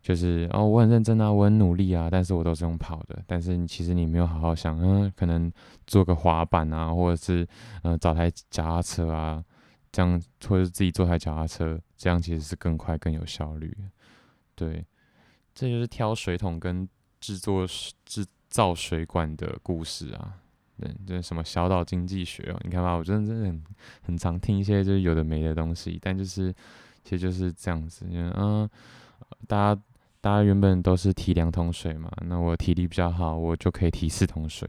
[0.00, 5.52] 就是哦，我很认真啊，我很努力啊，但是我都是用跑的，但是你其实你没有好好想，嗯，可能
[5.86, 7.46] 做个滑板啊，或者是
[7.82, 9.44] 呃找台脚踏车啊，
[9.92, 13.76] 这样，或者是自己做台脚踏车，这样其实是更快更有效率。
[14.54, 14.82] 对，
[15.54, 16.88] 这就是挑水桶跟
[17.20, 17.66] 制作
[18.06, 20.32] 制造水管的故事啊。
[20.78, 23.64] 对，这什么小岛经济学哦，你看吧，我真的真的很
[24.00, 26.50] 很常听一些就是有的没的东西，但就是
[27.04, 28.66] 其实就是这样子，嗯，
[29.46, 29.82] 大家
[30.22, 34.66] 大家原本都是提两桶水嘛，那我体力比较好，我就可以提四桶水，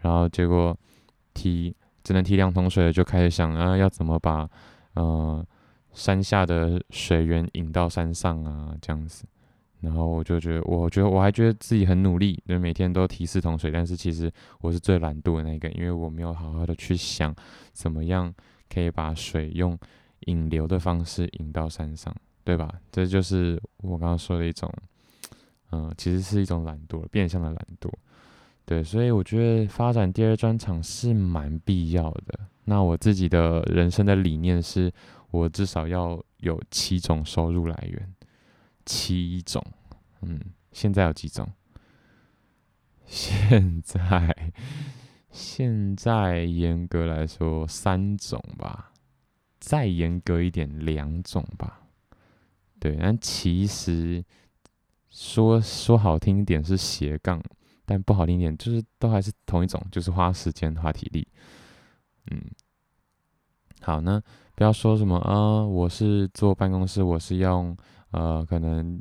[0.00, 0.76] 然后结果
[1.32, 4.50] 提只能提两桶水，就开始想啊，要怎么把
[4.94, 5.46] 呃。
[5.96, 9.24] 山下的水源引到山上啊，这样子，
[9.80, 14.30] 然后我就觉得，我觉得我还觉得自己很努力，就每天都提四桶水，但是其实
[14.60, 17.34] 我是最懒惰的那个，因为我没有好好的去想
[17.72, 18.32] 怎么样
[18.68, 19.76] 可以把水用
[20.26, 22.70] 引流的方式引到山上，对吧？
[22.92, 24.70] 这就是我刚刚说的一种，
[25.72, 27.90] 嗯，其实是一种懒惰，变相的懒惰，
[28.66, 32.38] 对，所以我觉得发展第二专长是蛮必要的。
[32.68, 34.92] 那我自己的人生的理念是。
[35.30, 38.14] 我至少要有七种收入来源，
[38.84, 39.64] 七种，
[40.22, 40.40] 嗯，
[40.72, 41.48] 现在有几种？
[43.06, 44.52] 现在，
[45.30, 48.92] 现在严格来说三种吧，
[49.60, 51.82] 再严格一点两种吧。
[52.80, 54.24] 对，但其实
[55.08, 57.42] 说说好听一点是斜杠，
[57.84, 61.26] 但不好听一点就是都还是同一种，就是花时间花体力。
[62.30, 62.42] 嗯，
[63.86, 64.20] 好，那。
[64.58, 65.62] 不要说什么啊！
[65.62, 67.76] 我是坐办公室，我是用
[68.10, 68.98] 呃，可能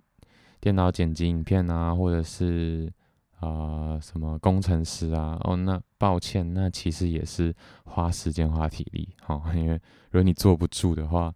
[0.59, 2.91] 电脑剪辑影片啊，或者是
[3.39, 5.39] 啊、什么工程师啊。
[5.45, 9.41] 哦，那抱歉，那其实也是花时间花体力，哈、哦。
[9.55, 9.75] 因为
[10.11, 11.33] 如果你坐不住的话，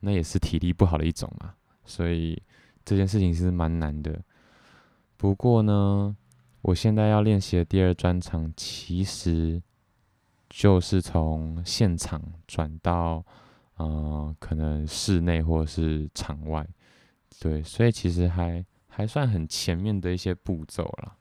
[0.00, 1.52] 那也是体力不好的一种嘛。
[1.84, 2.42] 所以
[2.82, 4.18] 这件事情是蛮难的。
[5.18, 6.16] 不过呢，
[6.62, 9.62] 我现在要练习的第二专长，其实
[10.56, 13.24] 就是从现场转到，
[13.74, 16.64] 呃，可能室内或者是场外，
[17.40, 21.16] 对，所以其实还还算很前面的一些步骤了。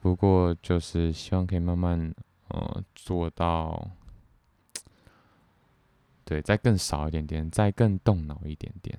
[0.00, 2.14] 不过就是希望可以慢慢，
[2.48, 3.90] 呃，做到，
[6.26, 8.98] 对，再更少一点点，再更动脑一点点。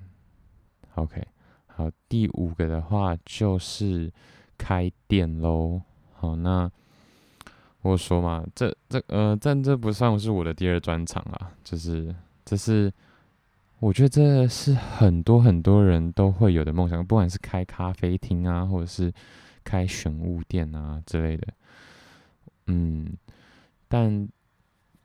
[0.95, 1.23] OK，
[1.67, 4.11] 好，第五个的话就是。
[4.59, 5.79] 开店喽，
[6.15, 6.67] 好，那
[7.81, 12.13] 我说嘛，这这呃，但这不算是我的第二专长啊，就是
[12.43, 12.91] 这是
[13.79, 19.13] 我觉得这是很多很多人都会有的梦想，不管是开咖啡厅啊，或者是
[19.63, 21.47] 开选物店啊之类的，
[22.65, 23.07] 嗯，
[23.87, 24.27] 但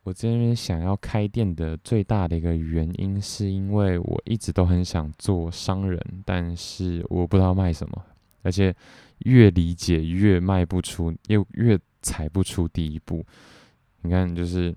[0.03, 8.05] 我这边想要开店的最大的一个原因，是因为我一直都很想做商人，但是我不知道卖什么，
[8.43, 8.75] 而且。
[9.25, 13.25] 越理解越卖不出，又越踩不出第一步。
[14.03, 14.75] 你看，就是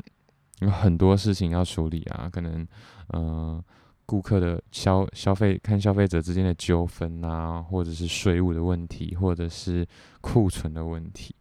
[0.60, 2.66] 有很多事情要处理啊，可能，
[3.08, 3.64] 呃，
[4.06, 9.86] 顾客的消消费，看消费者之间的纠纷啊，或者是税务的问题，或者是
[10.22, 11.36] 库存的问题。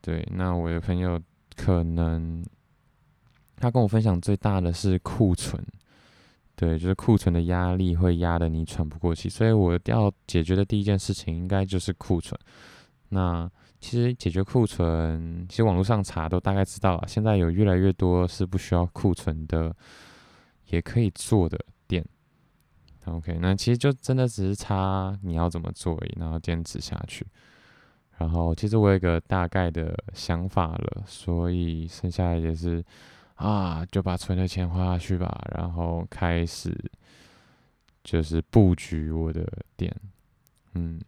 [0.00, 1.20] 对，那我的朋友
[1.56, 2.44] 可能
[3.56, 5.62] 他跟我分享最大的是库存。
[6.54, 12.36] 对，就是库存的压力会压得你喘不过气，所以我要解决的第一件事情应该就是库存。
[13.10, 13.48] 那
[13.80, 17.04] 其实解决库存，其实网络上查都大概知道了。
[17.06, 19.74] 现在有越来越多是不需要库存的，
[20.66, 22.04] 也可以做的店。
[23.04, 27.26] OK，那其实就真的只是差你要怎么做而已，然后坚持下去。
[28.18, 32.84] 然后其实我有一个大概的想法了，所以剩下的也是。
[33.38, 36.76] 啊，就把存的钱花下去吧，然后开始
[38.02, 39.94] 就是布局我的店。
[40.74, 41.00] 嗯，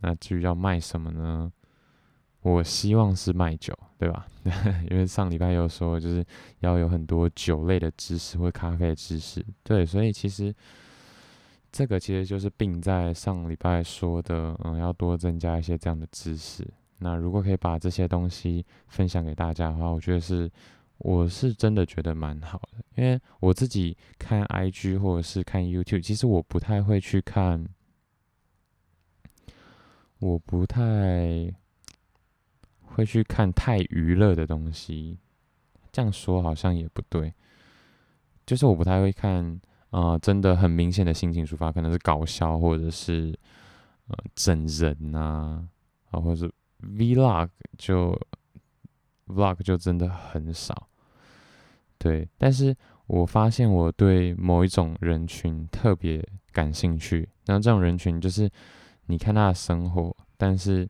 [0.00, 1.52] 那至于要卖什么呢？
[2.48, 4.26] 我希望是卖酒，对吧？
[4.90, 6.24] 因为上礼拜有说，就是
[6.60, 9.44] 要有很多酒类的知识或咖啡的知识。
[9.62, 10.54] 对，所以其实
[11.70, 16.66] 这个其实就是并在上礼拜说的，嗯，要多增加一些这样的知识。
[16.98, 20.50] 那如果可以把这些东西分享给大家的话，我觉得是。
[21.00, 27.64] 我是真的觉得蛮好的，因为我自己看 IG 或者是看 YouTube，其实我不太会去看，
[30.18, 31.54] 我不太
[32.94, 35.18] 会去看太娱乐的东西。
[35.92, 37.32] 这样说好像也不对，
[38.46, 43.38] 就是我不太会看啊、真的很明显的心情抒发，可能是搞笑或者是
[44.08, 45.66] 呃整人呐
[46.10, 48.18] 啊，或者是 Vlog 就。
[49.30, 50.88] Vlog 就真的很少，
[51.98, 52.74] 对，但是
[53.06, 57.28] 我发现我对某一种人群特别感兴趣。
[57.44, 58.50] 那这种人群就是，
[59.04, 60.88] 你看他的生活，但是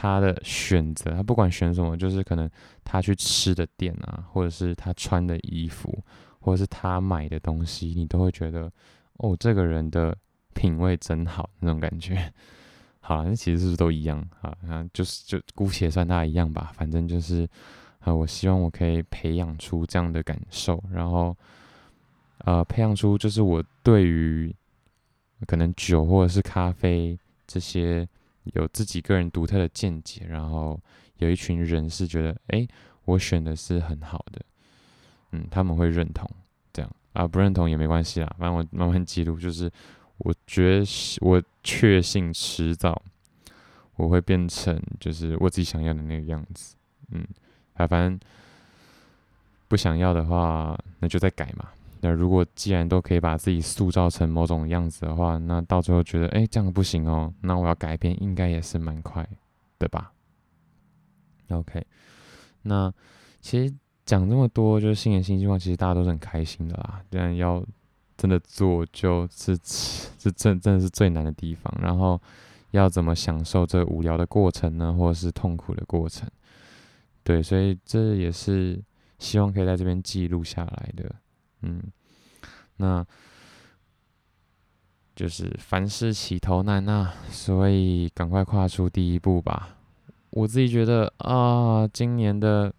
[0.00, 2.48] 他的选择，他不管选什么，就是可能
[2.84, 5.98] 他去吃的店啊，或者是他穿的衣服，
[6.38, 8.70] 或者是他买的东西，你都会觉得，
[9.14, 10.16] 哦，这个人的
[10.54, 12.32] 品味真好，那种感觉。
[13.02, 14.24] 好，那其实是不是都一样？
[14.40, 16.70] 好，那就是就姑且算他一样吧。
[16.76, 17.48] 反正就是，
[18.04, 21.36] 呃，我希望我可以培养出这样的感受，然后，
[22.44, 24.54] 呃，培养出就是我对于
[25.44, 28.08] 可能酒或者是咖啡这些
[28.54, 30.80] 有自己个人独特的见解，然后
[31.18, 32.66] 有一群人是觉得，哎，
[33.04, 34.40] 我选的是很好的，
[35.32, 36.28] 嗯，他们会认同
[36.72, 39.70] 这样啊，不认同也没关系啦，反正我慢慢记录，就是。
[40.20, 40.82] 我觉
[41.20, 43.00] 我确信迟早
[43.94, 46.74] 我会变成就是我自己想要的那个样子，
[47.12, 47.24] 嗯，
[47.74, 48.18] 啊，反正
[49.68, 51.68] 不想要的话，那就再改嘛。
[52.00, 59.28] 那如果既然都可以把自己塑造成某种样子的话，那到最后觉得哎，这样不行哦，那我要改变应该也是蛮快
[59.78, 60.12] 的吧。
[61.50, 61.86] OK，
[62.62, 62.92] 那
[63.40, 67.64] 其实讲这么多就是新年新希望，其实大家都是很开心的啦，但要。
[68.20, 72.20] 真的做就是是真真的是最难的地方，然后
[72.72, 76.28] 要怎么享受这无聊的过程呢，或者是痛苦的过程？
[77.22, 78.82] 对，所以这也是
[79.20, 81.14] 希望可以在这边记录下来的。
[81.62, 81.82] 嗯，
[82.76, 83.04] 那
[85.14, 89.76] 就是凡事起头难呐、啊，所以赶快跨出第一步吧。
[90.30, 92.72] 我自己觉得啊，今年的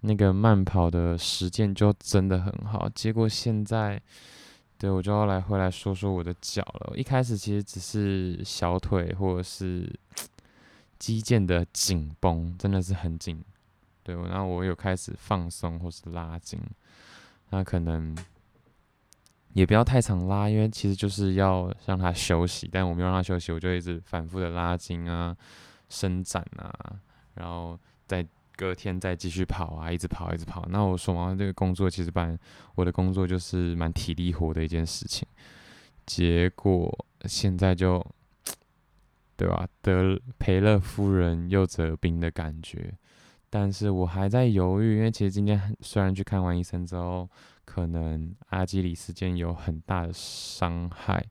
[0.00, 4.00] 那个慢跑的实践就真的很好，结果现在。
[4.80, 6.96] 对，我就要来回来说说我的脚了。
[6.96, 9.92] 一开始其实只是小腿或者是
[11.00, 13.44] 肌腱的紧绷，真的是很紧。
[14.04, 16.60] 对，然后我有开始放松或是拉筋，
[17.50, 18.16] 那可能
[19.54, 22.68] 也不要太常拉，因为其实就是要让它休息。
[22.70, 25.36] 但我没有让它休息，我就一直反复的拉筋啊，
[25.88, 26.70] 伸展啊，
[27.34, 28.26] 然后再
[28.56, 30.66] 隔天再继续跑啊，一直跑一直跑。
[30.68, 32.38] 那我手忙这个工作其实蛮，
[32.74, 35.26] 我的工作就是蛮体力活的一件事情。
[36.04, 38.04] 结果现在就，
[39.36, 39.66] 对吧？
[39.82, 42.92] 得赔了夫人又折兵的感觉。
[43.50, 47.26] 但是我还在犹豫，因为其实今天虽然去看完医生之后，
[47.64, 51.24] 可能阿基里斯腱有很大的伤害，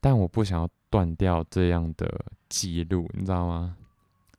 [0.00, 3.76] 但我不想要断掉这样的记录，你知道吗？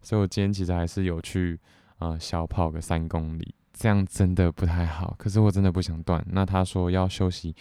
[0.01, 1.59] 所以我今天其实还是有去
[1.99, 5.13] 呃小跑个三公里，这样真的不太好。
[5.19, 6.25] 可是我真的不想断。
[6.29, 7.55] 那他说要休息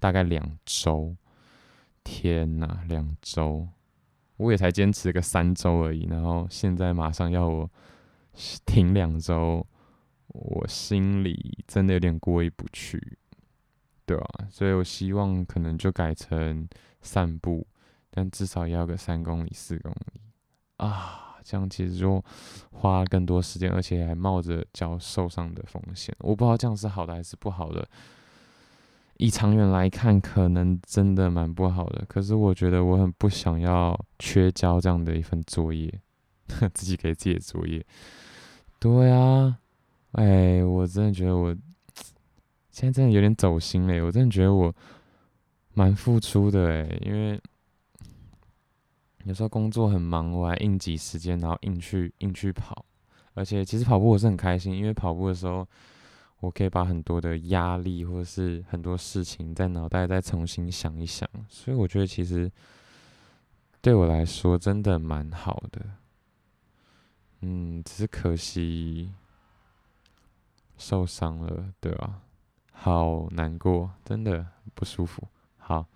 [0.00, 1.14] 大概两周，
[2.02, 3.68] 天哪，两周，
[4.36, 7.70] 我也才坚持个三周而已，然后现在马上要我。
[8.66, 9.66] 停两周，
[10.28, 13.18] 我心里真的有点过意不去，
[14.04, 16.68] 对啊，所以我希望可能就改成
[17.00, 17.66] 散步，
[18.10, 20.20] 但至少要个三公里、四公里
[20.78, 22.22] 啊，这样其实就
[22.72, 26.14] 花更多时间，而且还冒着脚受伤的风险。
[26.18, 27.88] 我不知道这样是好的还是不好的。
[29.18, 32.04] 以长远来看，可能真的蛮不好的。
[32.08, 36.00] 可是我觉得我很不想要缺交这样的一份作业，
[36.74, 37.86] 自己给自己的作业。
[38.84, 39.58] 对啊，
[40.12, 41.56] 哎，我真的觉得我
[42.70, 44.70] 现在真的有点走心嘞，我真的觉得我
[45.72, 47.40] 蛮付出的哎，因为
[49.24, 52.84] 有时候工作很忙，我还硬挤时间，然后硬去硬去跑，
[53.32, 55.66] 而且其实跑步我是很开心，因为跑步的时候
[56.40, 62.52] 我可以把很多的压力或者是很多事情在脑袋再重新想一想，所以我觉得其实
[63.80, 65.80] 对我来说真的蛮好的。
[67.40, 69.12] 嗯，只是可惜
[70.78, 72.20] 受伤了，对吧？
[72.72, 75.22] 好难过，真的不舒服。
[75.58, 75.86] 好，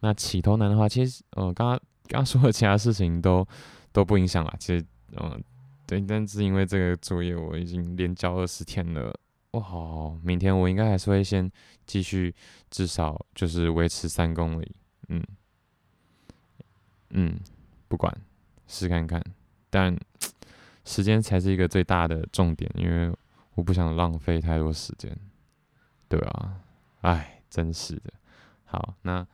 [0.00, 3.46] 那起头难的话，其实，呃，刚刚刚刚说的其他事情都
[3.92, 4.54] 都不影响了。
[4.58, 4.84] 其实，
[5.16, 5.42] 嗯、
[5.86, 9.18] 对，但是因为这个作业我已经连交二十天了，
[9.52, 11.50] 哇，明天我应该还是会先
[11.86, 12.34] 继续，
[12.70, 14.76] 至少就是维持三公里。
[15.08, 15.22] 嗯
[17.10, 17.38] 嗯，
[17.88, 18.14] 不管，
[18.66, 19.22] 试看看，
[19.70, 19.96] 但。
[20.84, 23.14] 时间才是一个最大的重点，因为
[23.54, 25.16] 我不想浪费太多时间，
[26.08, 26.60] 对啊，
[27.00, 28.12] 哎，真是的。
[28.64, 29.26] 好，那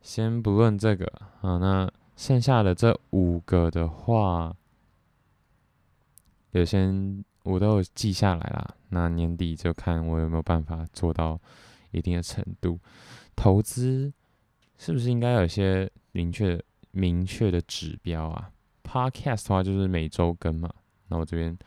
[0.00, 1.06] 先不论这个
[1.40, 4.54] 啊，那剩下的这五个的话，
[6.50, 6.92] 有些
[7.44, 8.74] 我都有记下来啦。
[8.88, 11.40] 那年底就看我有没有办法做到
[11.90, 12.78] 一定的程度。
[13.36, 14.12] 投资
[14.78, 18.50] 是不是应该有些明确明确的指标啊
[18.94, 20.72] ？Podcast 的话就是每周更嘛，
[21.08, 21.58] 那我这边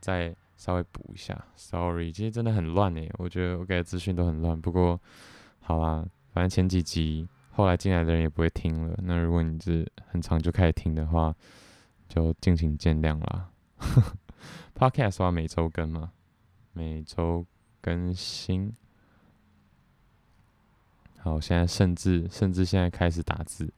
[0.00, 4.60] 再稍微补一下，Sorry，其实真的很乱诶，我觉得我给的资讯都很乱。
[4.60, 5.00] 不过
[5.60, 8.98] 好啦，反正前几集后来进来的人也不会听了。
[9.04, 11.32] 那如果你是很长就开始听的话，
[12.08, 13.48] 就敬请见谅啦。
[14.74, 16.10] Podcast 的话每周更嘛，
[16.72, 17.46] 每周
[17.80, 18.74] 更新。
[21.18, 23.72] 好，现在甚至甚至现在开始打字。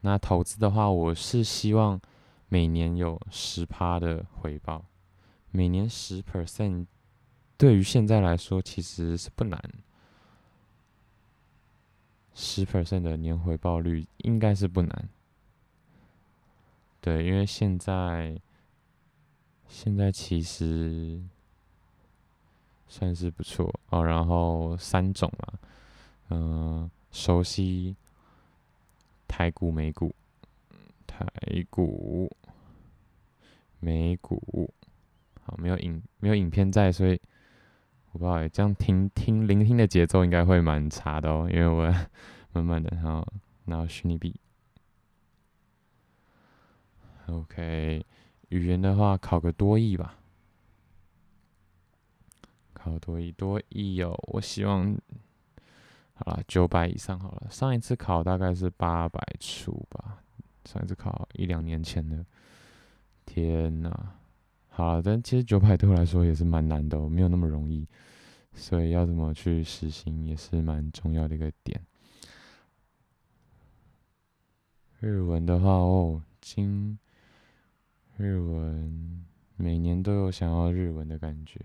[0.00, 2.00] 那投资的话，我是希望
[2.48, 4.84] 每年有十趴的回报，
[5.50, 6.86] 每年十 percent，
[7.56, 9.60] 对于现在来说其实是不难，
[12.32, 15.08] 十 percent 的年回报率应该是不难。
[17.00, 18.40] 对，因为现在
[19.66, 21.20] 现在其实
[22.86, 24.04] 算是不错哦。
[24.04, 25.58] 然后三种嘛，
[26.30, 27.96] 嗯、熟悉。
[29.28, 30.12] 台股、美股，
[31.06, 31.24] 台
[31.70, 32.34] 股、
[33.78, 34.74] 美股，
[35.42, 37.20] 好，没有影没有影片在，所以
[38.10, 41.94] 我不知道这样听听聆听的节奏应该会蛮差的哦，因为我
[42.52, 43.24] 慢慢的，然后
[43.66, 44.34] 然后虚拟币
[47.26, 48.04] ，OK，
[48.48, 50.18] 语言的话考个多益吧，
[52.72, 54.98] 考多益多益哦，我希望。
[56.20, 57.46] 好了，九百以上好了。
[57.48, 60.20] 上一次考大概是八百出吧，
[60.64, 62.26] 上一次考一两年前的。
[63.24, 64.14] 天呐，
[64.68, 67.86] 好了，但其实九百对我来说也是蛮难的，没有那么容易，
[68.52, 71.80] 所以要怎么去实行也是蛮重要的一个点。
[74.98, 76.98] 日文的话哦，今
[78.16, 81.60] 日文每年都有想要日文的感觉。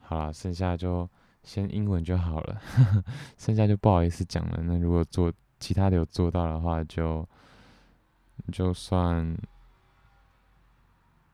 [0.00, 1.08] 好了，剩下就。
[1.44, 3.04] 先英文就好了，呵呵，
[3.36, 4.62] 剩下就不好意思讲了。
[4.62, 7.28] 那如果做其他的有做到的话就，
[8.52, 9.36] 就算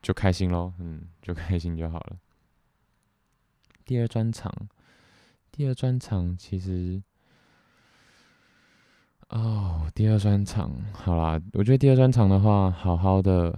[0.01, 2.17] 就开心喽，嗯，就开心就好了。
[3.85, 4.53] 第二专场，
[5.51, 7.01] 第二专场其实，
[9.29, 13.57] 哦，第二专场，好啦，我觉得第二专场的话，好好的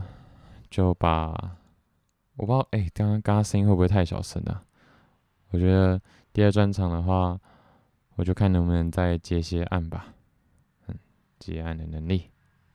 [0.69, 1.27] 就把，
[2.35, 4.63] 我不知道，哎、刚刚刚刚声音会不会太小声啊？
[5.49, 6.01] 我觉得
[6.33, 7.39] 第二专场的话，
[8.15, 10.13] 我就看能不能再接些案吧。
[10.87, 10.97] 嗯，
[11.39, 12.29] 接案的能力，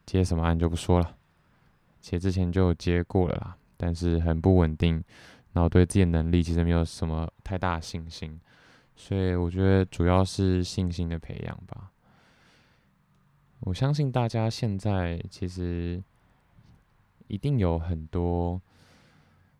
[0.05, 1.17] 接什么案就不说了。
[2.01, 5.03] 其实之前就接过了啦，但是很不稳定，
[5.53, 8.39] 然后对自己的能力其实没有什么太大信心，
[8.95, 11.91] 所以我觉得主要是信心的培养吧。
[13.61, 16.01] 我相信大家现在其实
[17.27, 18.61] 一定有很多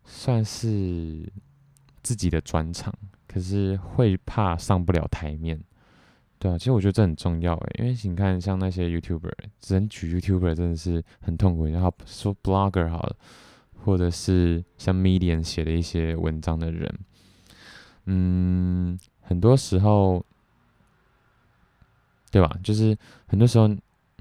[0.05, 1.27] 算是
[2.03, 2.93] 自己的专长，
[3.37, 5.59] 可是会怕上不了台面，
[6.39, 11.67] 对啊，其实我觉得这很重要诶，因为你看像那些 YouTuber，只能举 YouTuber 真的是很痛苦。
[11.67, 13.07] 然后说 Blogger 好，
[13.83, 16.99] 或者是像 Medium 写的一些文章的人，
[18.05, 20.25] 嗯，很多时候，
[22.31, 22.57] 对吧？
[22.63, 23.69] 就是很多时候。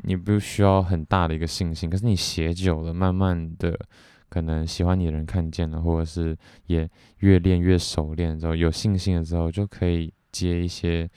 [0.03, 3.81] 你不需要很大的一个信心，可是你写久了，慢慢的，
[4.29, 11.09] 可能喜欢你的人看见了，或者是也越练越熟练之后，有信心的时候，就可以接一些，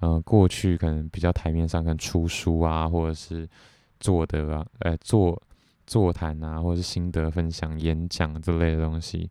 [0.00, 3.48] 呃，过去可能比较台面上，可能出书啊，或者是
[4.00, 5.40] 做的啊，呃，座
[5.86, 9.30] 座谈啊，或者是心得分享、演讲之类的东西，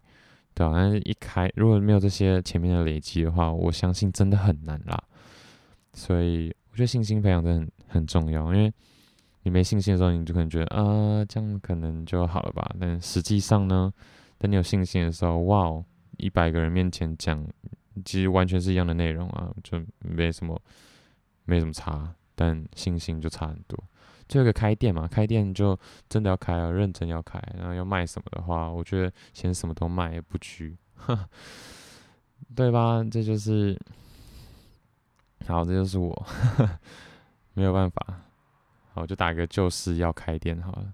[0.54, 5.04] 对啊，但是一开如果没有这些前面的累积的话，我相信真的很难啦，
[5.94, 6.56] 所以。
[6.70, 8.72] 我觉得信心培养真的很很重要，因为
[9.48, 12.70] 你没信心的时候，你就可能觉得啊、这样可能就好了吧。
[12.78, 13.90] 但实际上呢，
[14.38, 15.86] 等你有信心的时候，哇哦，
[16.18, 17.42] 一百个人面前讲，
[18.04, 20.62] 其实完全是一样的内容啊，就没什么
[21.46, 23.82] 没什么差，但信心就差很多。
[24.28, 25.80] 就一个开店嘛，开店就
[26.10, 30.76] 真的要开啊，认真要开，然后要卖什么的话，我觉得先什么都卖也不拘，
[32.54, 33.02] 对吧？
[33.10, 33.80] 这就是。
[35.48, 36.12] 好，这就是我，
[36.58, 36.80] 呵呵，
[37.54, 38.27] 没有办法。
[38.98, 40.92] 好，就打一个就是要开店好了。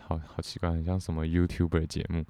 [0.00, 2.22] 好好奇怪，很像什么 YouTuber 节目。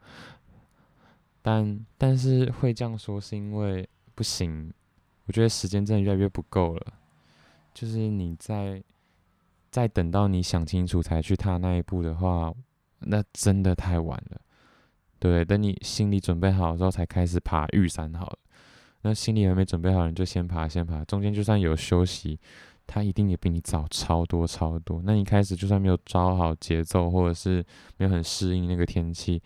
[1.42, 4.72] 但但是会这样说，是因为不行。
[5.24, 6.92] 我觉得时间真的越来越不够了。
[7.74, 8.80] 就是你在
[9.72, 12.54] 在等到你想清楚才去踏那一步的话，
[13.00, 14.40] 那真的太晚了。
[15.18, 18.38] 对，等你心里准备好之后，才开始爬玉山好了。
[19.02, 21.04] 那心里还没准备好，你就先爬，先爬。
[21.04, 22.38] 中间就算有休息，
[22.86, 25.02] 他一定也比你早超多超多。
[25.04, 27.64] 那你开始就算没有抓好节奏，或者是
[27.96, 29.42] 没有很适应那个天气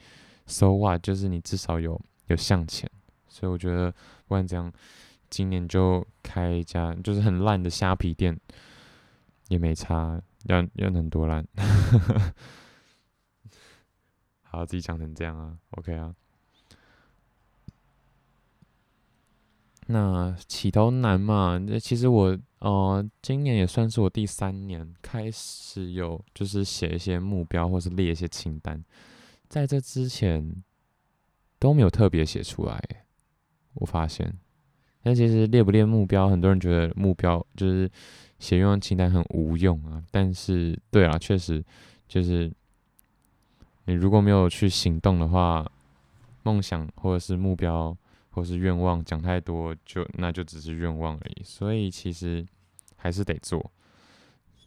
[0.47, 1.03] ，so what？
[1.03, 2.91] 就是你至少有有向前。
[3.29, 4.73] 所以我觉得不管怎样，
[5.31, 8.39] 今年就开一家就是很烂的虾皮店
[9.49, 11.47] 也没差，要要很多烂。
[14.43, 16.13] 好，自己讲成这样啊，OK 啊。
[19.93, 21.59] 那起头难嘛？
[21.59, 28.83] 那其实我呃，今年也算是我第三年开始有，就是写一些目标，或是列一些清单。
[29.49, 30.63] 在这之前
[31.59, 32.81] 都没有特别写出来。
[33.75, 34.33] 我发现，
[35.03, 37.91] 但其实列不列目标，很多人觉得目标就是
[38.39, 40.03] 写愿望清单很无用啊。
[40.11, 41.65] 但是，对啊，确实
[42.07, 42.53] 就是
[43.87, 45.69] 你如果没有去行动的话，
[46.45, 47.97] 梦想或者是目标。
[48.41, 51.43] 或是愿望讲太多，就那就只是愿望而已。
[51.45, 52.45] 所以其实
[52.97, 53.71] 还是得做，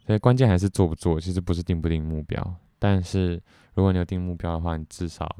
[0.05, 1.19] 所以关键还是做不做。
[1.19, 3.41] 其实不是定不定目标，但是
[3.74, 5.36] 如果你有定目标的话，你至少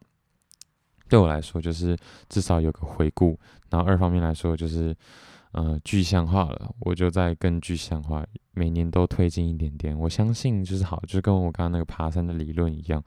[1.08, 1.96] 对我来说就是
[2.28, 3.40] 至少有个回顾。
[3.70, 4.96] 然后二方面来说就是
[5.52, 9.96] 呃具象化了，我就在更具象化，每年都推进一点点。
[9.96, 13.04] 我相信就是好，就跟我刚刚那个爬山的理论一样。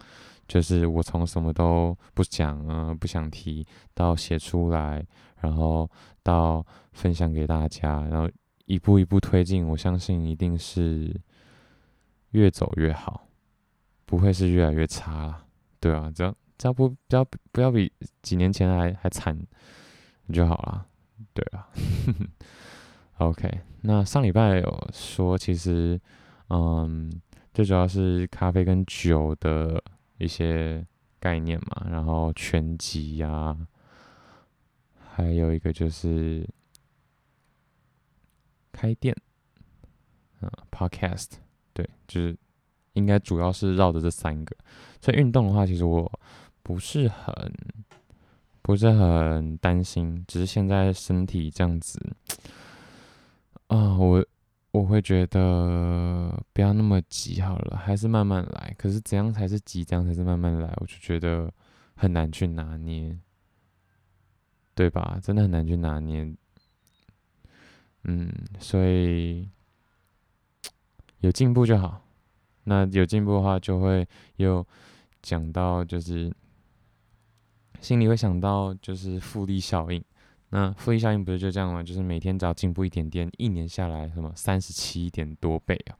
[0.48, 5.04] 就是我从什么都不讲啊，不想提，到写出来，
[5.40, 5.90] 然后
[6.22, 8.30] 到分享给大家，然后
[8.66, 11.20] 一步一步推进，我相信一定是
[12.30, 13.26] 越走越好，
[14.04, 15.44] 不会是越来越差了，
[15.80, 17.92] 对啊，只要只要不不要不要比
[18.22, 19.36] 几年前还还惨
[20.32, 20.86] 就好了，
[21.34, 21.68] 对啊，
[23.18, 26.00] OK，那上礼拜有说，其实
[26.50, 27.10] 嗯，
[27.52, 29.82] 最主要是咖啡跟酒的。
[30.18, 30.86] 一些
[31.18, 33.56] 概念嘛，然后全集呀、
[34.98, 36.48] 还有一个就是
[38.72, 39.16] 开店，
[40.40, 41.32] 啊，Podcast，
[41.72, 42.36] 对，就是
[42.92, 44.56] 应该主要是绕着这三个。
[45.00, 46.10] 所以运动的话，其实我
[46.62, 47.34] 不是很
[48.62, 52.00] 不是很担心，只是现在身体这样子，
[53.68, 54.26] 啊，我。
[54.76, 58.74] 我会觉得不要那么急好了，还是慢慢来。
[58.76, 60.70] 可是怎样才是急，怎样才是慢慢来？
[60.76, 61.50] 我就觉得
[61.94, 63.18] 很难去拿捏，
[64.74, 65.18] 对吧？
[65.22, 66.30] 真的很难去拿捏。
[68.04, 69.48] 嗯，所以
[71.20, 72.02] 有进步就好。
[72.64, 74.06] 那有进步的话，就会
[74.36, 74.66] 有
[75.22, 76.30] 讲到，就是
[77.80, 80.04] 心里会想到，就是复利效应。
[80.50, 81.82] 那复利效应不是就这样吗？
[81.82, 85.96] 就是每天只要进步一点点，一年下来什么三十七点多倍啊。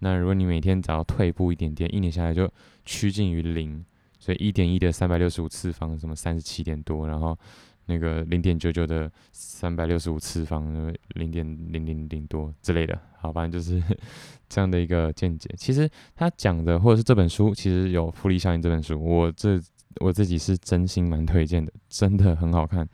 [0.00, 2.50] 那如果你每天只要退步一点点，一年下来就
[2.84, 3.84] 趋近于零。
[4.18, 7.38] 所以一点一的三百六十五次方，什么三十七点多，然后
[7.84, 13.80] 那个零点九九的三百六十五次方，零点零零零多之类的，好，反正就是
[14.48, 15.48] 这样的一个见解。
[15.56, 19.60] 其实他讲的，或者是这本书，其实有复利效应这本书，我这
[20.00, 22.88] 我自己是真心蛮推荐的，真的很好看。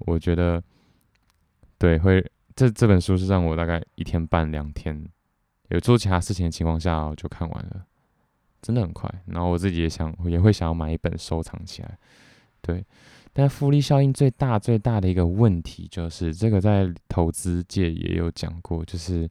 [0.00, 0.62] 我觉得，
[1.78, 2.24] 对，会
[2.54, 5.08] 这这本书是让我大概一天半两天
[5.68, 7.84] 有做其他事情的情况下，我就看完了。
[8.60, 11.98] 真的很快，然后我自己也想，也会想要买一本收藏起来，
[12.60, 12.84] 对。
[13.32, 19.30] 但复利效应最大最大的一个问题就是，这个在投资界也有讲过，就是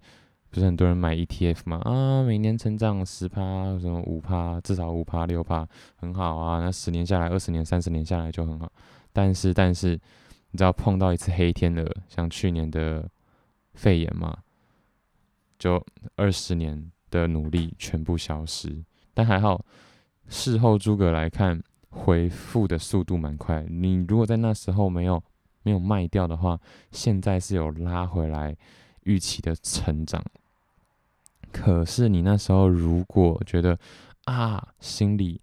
[0.49, 1.81] 不是很多人买 ETF 嘛？
[1.83, 6.61] 啊，每年成长十趴，什么五趴，至少五趴六趴，很好啊。
[6.61, 8.71] 那十年下来，二十年、三十年下来就很好。
[9.11, 9.99] 但是，但是，
[10.57, 13.07] 你知道碰到一次黑天鹅，像去年的
[13.75, 14.35] 肺炎嘛，
[15.59, 15.85] 就
[16.15, 18.83] 二十年的努力全部消失。
[19.13, 19.63] 但还好，
[20.27, 23.67] 事后诸葛来看，回复的速度蛮快。
[23.69, 25.23] 你如果在那时候没有
[25.61, 28.57] 没有卖掉的话，现在是有拉回来
[29.03, 30.25] 预期的成长。
[31.51, 33.77] 可是你那时候如果觉得
[34.23, 35.39] 啊，心里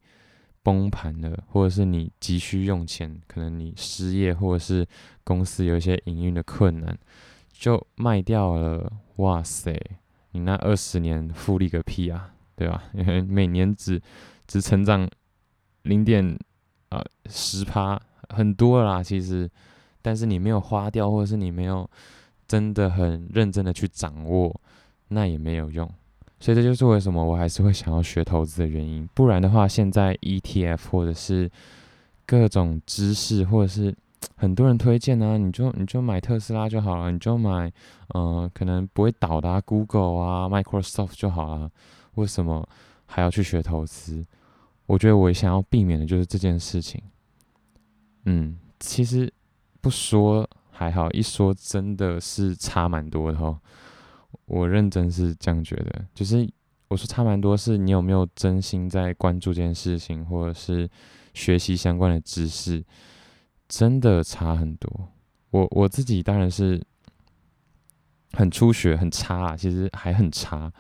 [0.65, 4.85] 崩盘了，或者是你急需用钱，可能你失业，或者是
[5.23, 6.99] 公司有一些营运的困难，
[7.53, 8.93] 就卖掉了。
[9.17, 9.81] 哇塞，
[10.33, 12.35] 你那二十年复利个屁啊！
[12.57, 12.83] 对吧？
[13.29, 14.01] 每年只
[14.47, 15.09] 只成长
[15.83, 16.37] 零点
[16.89, 18.01] 啊十趴，
[18.31, 19.03] 很多啦。
[19.03, 19.49] 其实，
[20.01, 21.89] 但是你没有花掉，或者是你没有
[22.49, 24.61] 真的很认真的去掌握，
[25.09, 25.89] 那也没有用。
[26.45, 29.09] 所以这就是为什么我还是会想要学投资的原因。
[29.15, 31.51] 不然的话，现在 ETF 或者是
[32.27, 33.97] 各种知识，或者是
[34.37, 37.73] 很多人推荐啊，你就你就买特斯拉就好了，你就买
[38.15, 41.71] 嗯、可能不会倒的啊，Google 啊，Microsoft 就好了。
[42.17, 42.69] 为什么
[43.07, 44.23] 还要去学投资？
[44.85, 47.03] 我觉得我想要避免的就是这件事情。
[48.27, 49.33] 嗯，其实
[49.81, 53.59] 不说还好，一说真的是差蛮多的哦。
[54.47, 56.49] 我认真是这样觉得，就是
[56.89, 60.89] 我说差蛮多，是你有没有真心在关注这件事情，或者是
[61.33, 62.85] 学习相关的知识，
[63.69, 65.09] 真的差很多。
[65.51, 66.81] 我我自己当然是
[68.33, 70.73] 很初学，很差啊，其实还很差。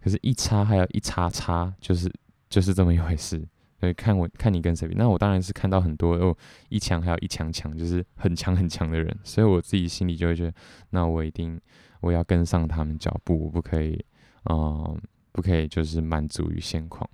[0.00, 2.12] 可是，一差还有一差差，就是
[2.50, 3.42] 就是这么一回事。
[3.80, 6.36] 所以看我看你跟谁比，那我当然是看到很多哦，
[6.68, 9.18] 一强还有一强强，就是很强很强的人。
[9.24, 10.54] 所以我自己心里就会觉得，
[10.90, 11.58] 那我一定
[12.04, 14.04] 我要跟上他们脚步，我不可以，
[14.50, 15.00] 嗯，
[15.32, 17.08] 不可以就是满足于现况。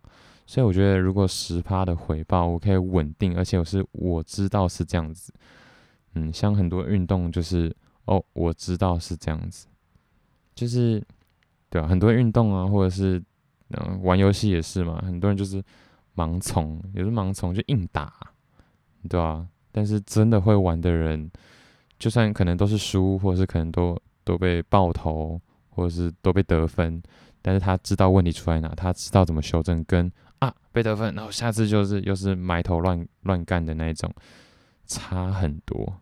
[0.47, 5.33] 所以我觉得，如果十趴的回报，我可以稳定，而且我是我知道是这样子。
[6.15, 7.75] 嗯，像很多运动就是
[8.05, 9.67] 哦，我知道是这样子，
[10.55, 11.03] 就是。
[11.73, 13.23] 对啊，很多运动啊，或者是
[13.69, 15.63] 嗯、玩游戏也是嘛，很多人就是
[16.17, 18.13] 盲从，也是盲从就硬打，
[19.09, 21.31] 对啊，但是真的会玩的人，
[21.97, 23.97] 就算可能都是输，或者是可能都
[24.31, 27.03] 都被爆头，或者是都被得分，
[27.43, 34.13] 但是他知道问题出在哪，他知道怎么修正，跟啊被得分，然后下次就是又是埋头乱乱干的那一种，
[34.87, 36.01] 差很多，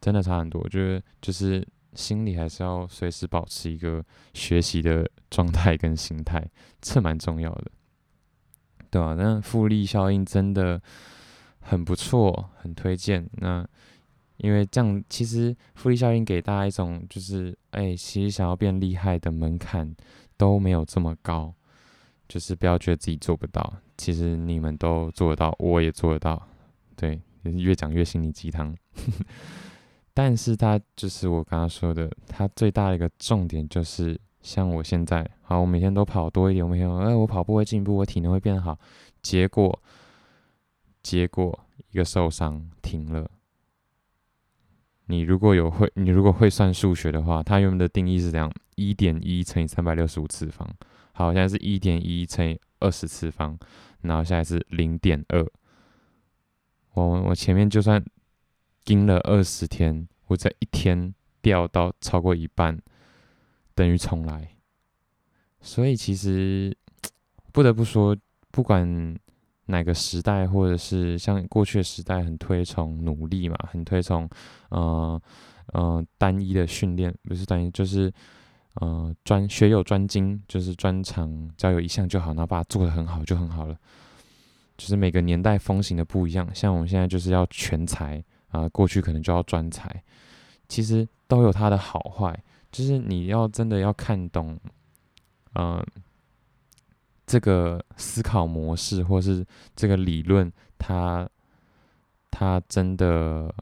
[0.00, 1.66] 真的差很多，我觉得就是。
[1.94, 4.04] 心里还是要随时保持一个
[4.34, 6.46] 学习的状态跟心态，
[6.78, 7.70] 这蛮重要的，
[8.90, 9.14] 对吧？
[9.16, 10.78] 那复利效应真的
[11.58, 13.26] 很不错，很推荐。
[13.38, 13.66] 那
[14.38, 19.94] 因为这样，其实复利效应给大家一种就是，哎，其实想要变厉害的门槛
[20.36, 21.54] 都没有这么高，
[22.28, 26.46] 就是不要觉得自己做不到，其实你们都做得到，我也做得到。
[26.94, 28.76] 对，越讲越心灵鸡汤。
[30.12, 38.78] 但是它就是我刚刚说的，它最大的一个重点就是，像我现在，好，我每天都跑多一点，我每天，哎，我跑步会进步，我体能会变好，
[39.22, 39.82] 结果，
[41.02, 41.58] 结果
[41.90, 43.30] 一个受伤停了。
[45.06, 50.68] 你如果有会，你如果会算数学的话，它原本的定义是这样：一点一乘以三百六十五次方。
[51.12, 53.58] 好，现在是一点一乘以二十次方，
[54.02, 55.44] 然后现在是零点二。
[56.92, 58.04] 我我前面就算。
[58.86, 62.80] 盯了二十天，我在一天掉到超过一半，
[63.74, 64.48] 等于重来。
[65.60, 66.72] 所以其实
[67.50, 68.16] 不得不说，
[68.52, 68.86] 不管
[69.66, 74.28] 哪个时代，或者是像过去的时代，很推崇努力嘛，很推崇，
[74.70, 75.20] 呃
[75.72, 78.12] 呃单一的训练，不是单一，就是
[78.74, 83.76] 呃专学有专精，就是专长只要有一项就好，然后把它做得很好就很好了。
[84.76, 90.02] 就是每个年代风行的不一样，像我们现在就是要全才啊、呃，过去可能就要专才，
[90.68, 92.38] 其实都有它的好坏。
[92.70, 94.58] 就是你要真的要看懂，
[95.54, 95.82] 嗯、
[97.26, 101.28] 这个思考模式或是这个理论，它
[102.30, 103.52] 它真的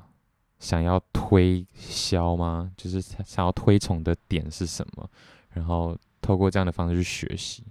[0.58, 2.70] 想要推销吗？
[2.76, 5.08] 就是想要推崇的点是什么？
[5.50, 7.64] 然后透过这样的方式去学习。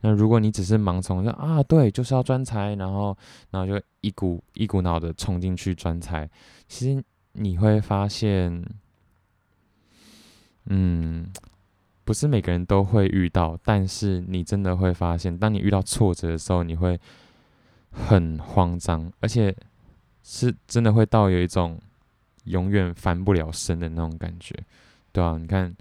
[0.00, 3.16] 那如果你只是盲从，说啊，对，就是要专才，然后，
[3.50, 6.28] 然后就一股一股脑的冲进去专才，
[6.68, 8.64] 其实你会发现，
[10.66, 11.26] 嗯，
[12.06, 16.98] 不是每个人都会遇到，但是你真的会发现，当你遇到挫折的时候，你会
[17.90, 19.54] 很慌张，而且
[20.22, 21.78] 是真的会到有一种
[22.44, 24.54] 永远翻不了身的那种感觉，
[25.12, 25.76] 对啊，你看，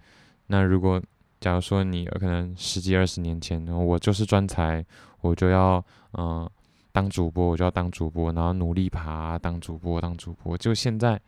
[0.48, 1.02] 那如果。
[1.42, 4.84] 假如说你有可能十几二十年前，我就是专才，
[5.22, 6.50] 我就要嗯、
[6.92, 10.58] 当主播，我就要当主播，然后努力爬当主播当主播。
[10.58, 11.22] 就现在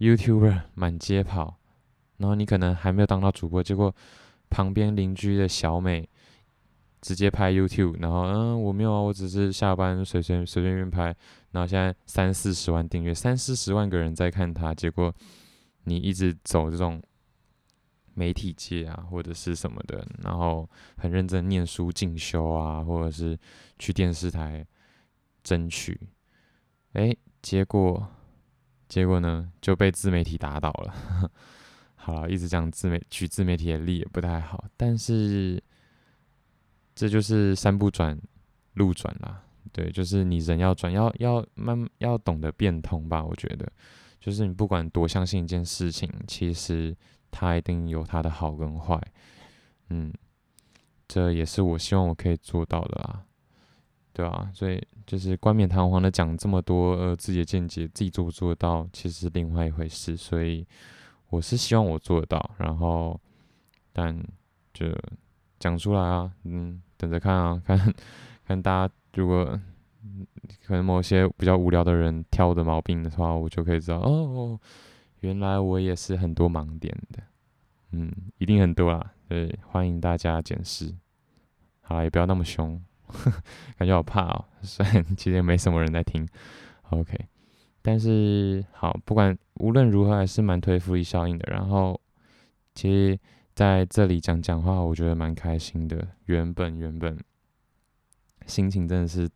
[0.00, 1.54] YouTuber 满街跑，
[2.18, 3.92] 然后你可能还没有当到主播，结果
[4.50, 6.08] 旁边邻居的小美
[7.00, 11.04] 直接拍 YouTube，然后嗯我没有啊，我只是下班随随随便便拍，
[11.52, 15.12] 然后现在三四十万订阅，三四十万个人在看他，结果
[15.84, 17.02] 你一直走这种。
[18.14, 23.38] 媒体界啊，或者是什么的，然后很认真念书进修啊，或者是
[23.78, 24.66] 去电视台
[25.44, 25.96] 争取，
[26.94, 28.08] 哎，结果
[28.88, 31.30] 结果呢就被自媒体打倒了。
[32.08, 35.62] 好了，一直讲自媒举自媒体的例也不太好，但是
[36.94, 38.18] 这就是山不转
[38.74, 39.42] 路转啦。
[39.72, 43.22] 对，就是你人要转，要要慢要懂得变通吧。
[43.22, 43.70] 我觉得，
[44.18, 46.96] 就是你不管多相信一件事情，其实。
[47.30, 48.98] 它一定有它的好跟坏，
[49.90, 50.10] 嗯，
[51.06, 53.22] 这也是我希望我可以做到的啦，
[54.14, 60.16] 对啊，所以就是冠冕堂皇的讲这么多呃自己的见解，自己做不做到，其实是另外一回事。
[60.16, 60.66] 所以
[61.30, 63.20] 我是希望我做得到，然后
[63.92, 64.16] 但
[64.72, 64.86] 就
[65.58, 67.94] 讲出来啊，嗯，等着看啊， 看
[68.46, 69.44] 看大家如果
[70.66, 74.58] 可能某些比较无聊的人挑我的毛病的话，我就可以知道哦。
[75.20, 77.22] 原来我也是很多盲点的，
[77.90, 80.94] 嗯，一定很多啊，对，欢迎大家检视。
[81.82, 82.80] 好啦，也不要那么凶，
[83.76, 84.44] 感觉好怕哦。
[84.62, 86.26] 虽然其实也没什么人在听
[86.90, 87.18] ，OK。
[87.82, 91.50] 但是好，不管无论如何，还是蛮推复利效应的。
[91.50, 92.00] 然后，
[92.74, 93.18] 其实
[93.54, 96.06] 在这里讲讲话，我觉得蛮开心的。
[96.26, 97.18] 原本原本
[98.46, 99.28] 心情真的是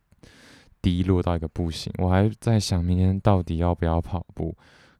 [0.81, 4.55] 低落到一个不行，我还在想明天到底要不要跑步。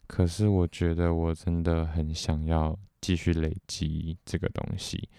[0.07, 5.09] 可是我觉得我真的很想要继续累积这个东西，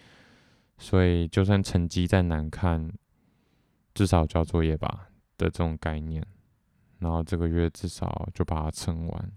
[0.79, 2.93] 所以就算成绩再难看，
[3.93, 6.25] 至少交作业吧的这种概念，
[6.99, 9.33] 然后这个月至少就把它撑完。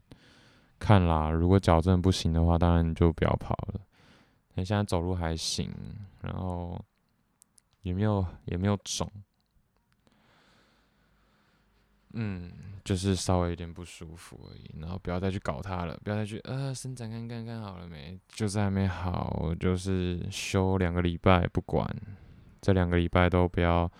[0.79, 3.81] 看啦，如果矫正不行的话，当然你就不要跑了。
[4.53, 5.71] 你现在走路还行，
[6.21, 6.79] 然后
[7.81, 9.11] 也没有也没有肿。
[12.13, 12.51] 嗯，
[12.83, 18.19] 就是稍微有点不舒服而已，然后不要再去搞它了，不要再去呃伸展看看看好了没？
[18.29, 21.87] 就是还没好，就是休两个礼拜不管，
[22.61, 23.91] 这两个礼拜都不要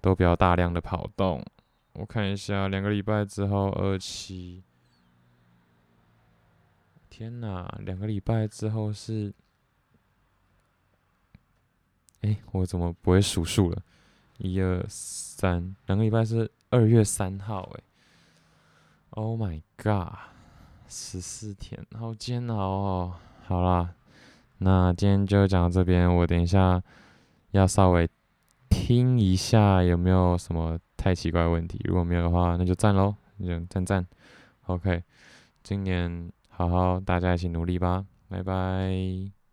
[0.00, 1.42] 都不要大量的跑动。
[1.94, 4.62] 我看一下，两个礼拜之后二七，
[7.10, 9.32] 天哪，两个礼拜之后是，
[12.20, 13.82] 哎，我怎么不会数数了？
[14.38, 16.50] 一二三，两个礼拜是。
[16.70, 17.82] 二月三号，哎
[19.10, 20.12] ，Oh my god，
[20.88, 23.14] 十四天，好煎熬哦。
[23.46, 23.94] 好啦，
[24.58, 26.82] 那今天就讲到这边，我等一下
[27.52, 28.10] 要稍微
[28.68, 34.06] 听一下有没有什么太奇怪问题，如果没有的话，那就赞喽，那就赞赞。
[34.68, 35.02] OK，
[35.62, 39.43] 今年好好大家一起努力吧，拜拜。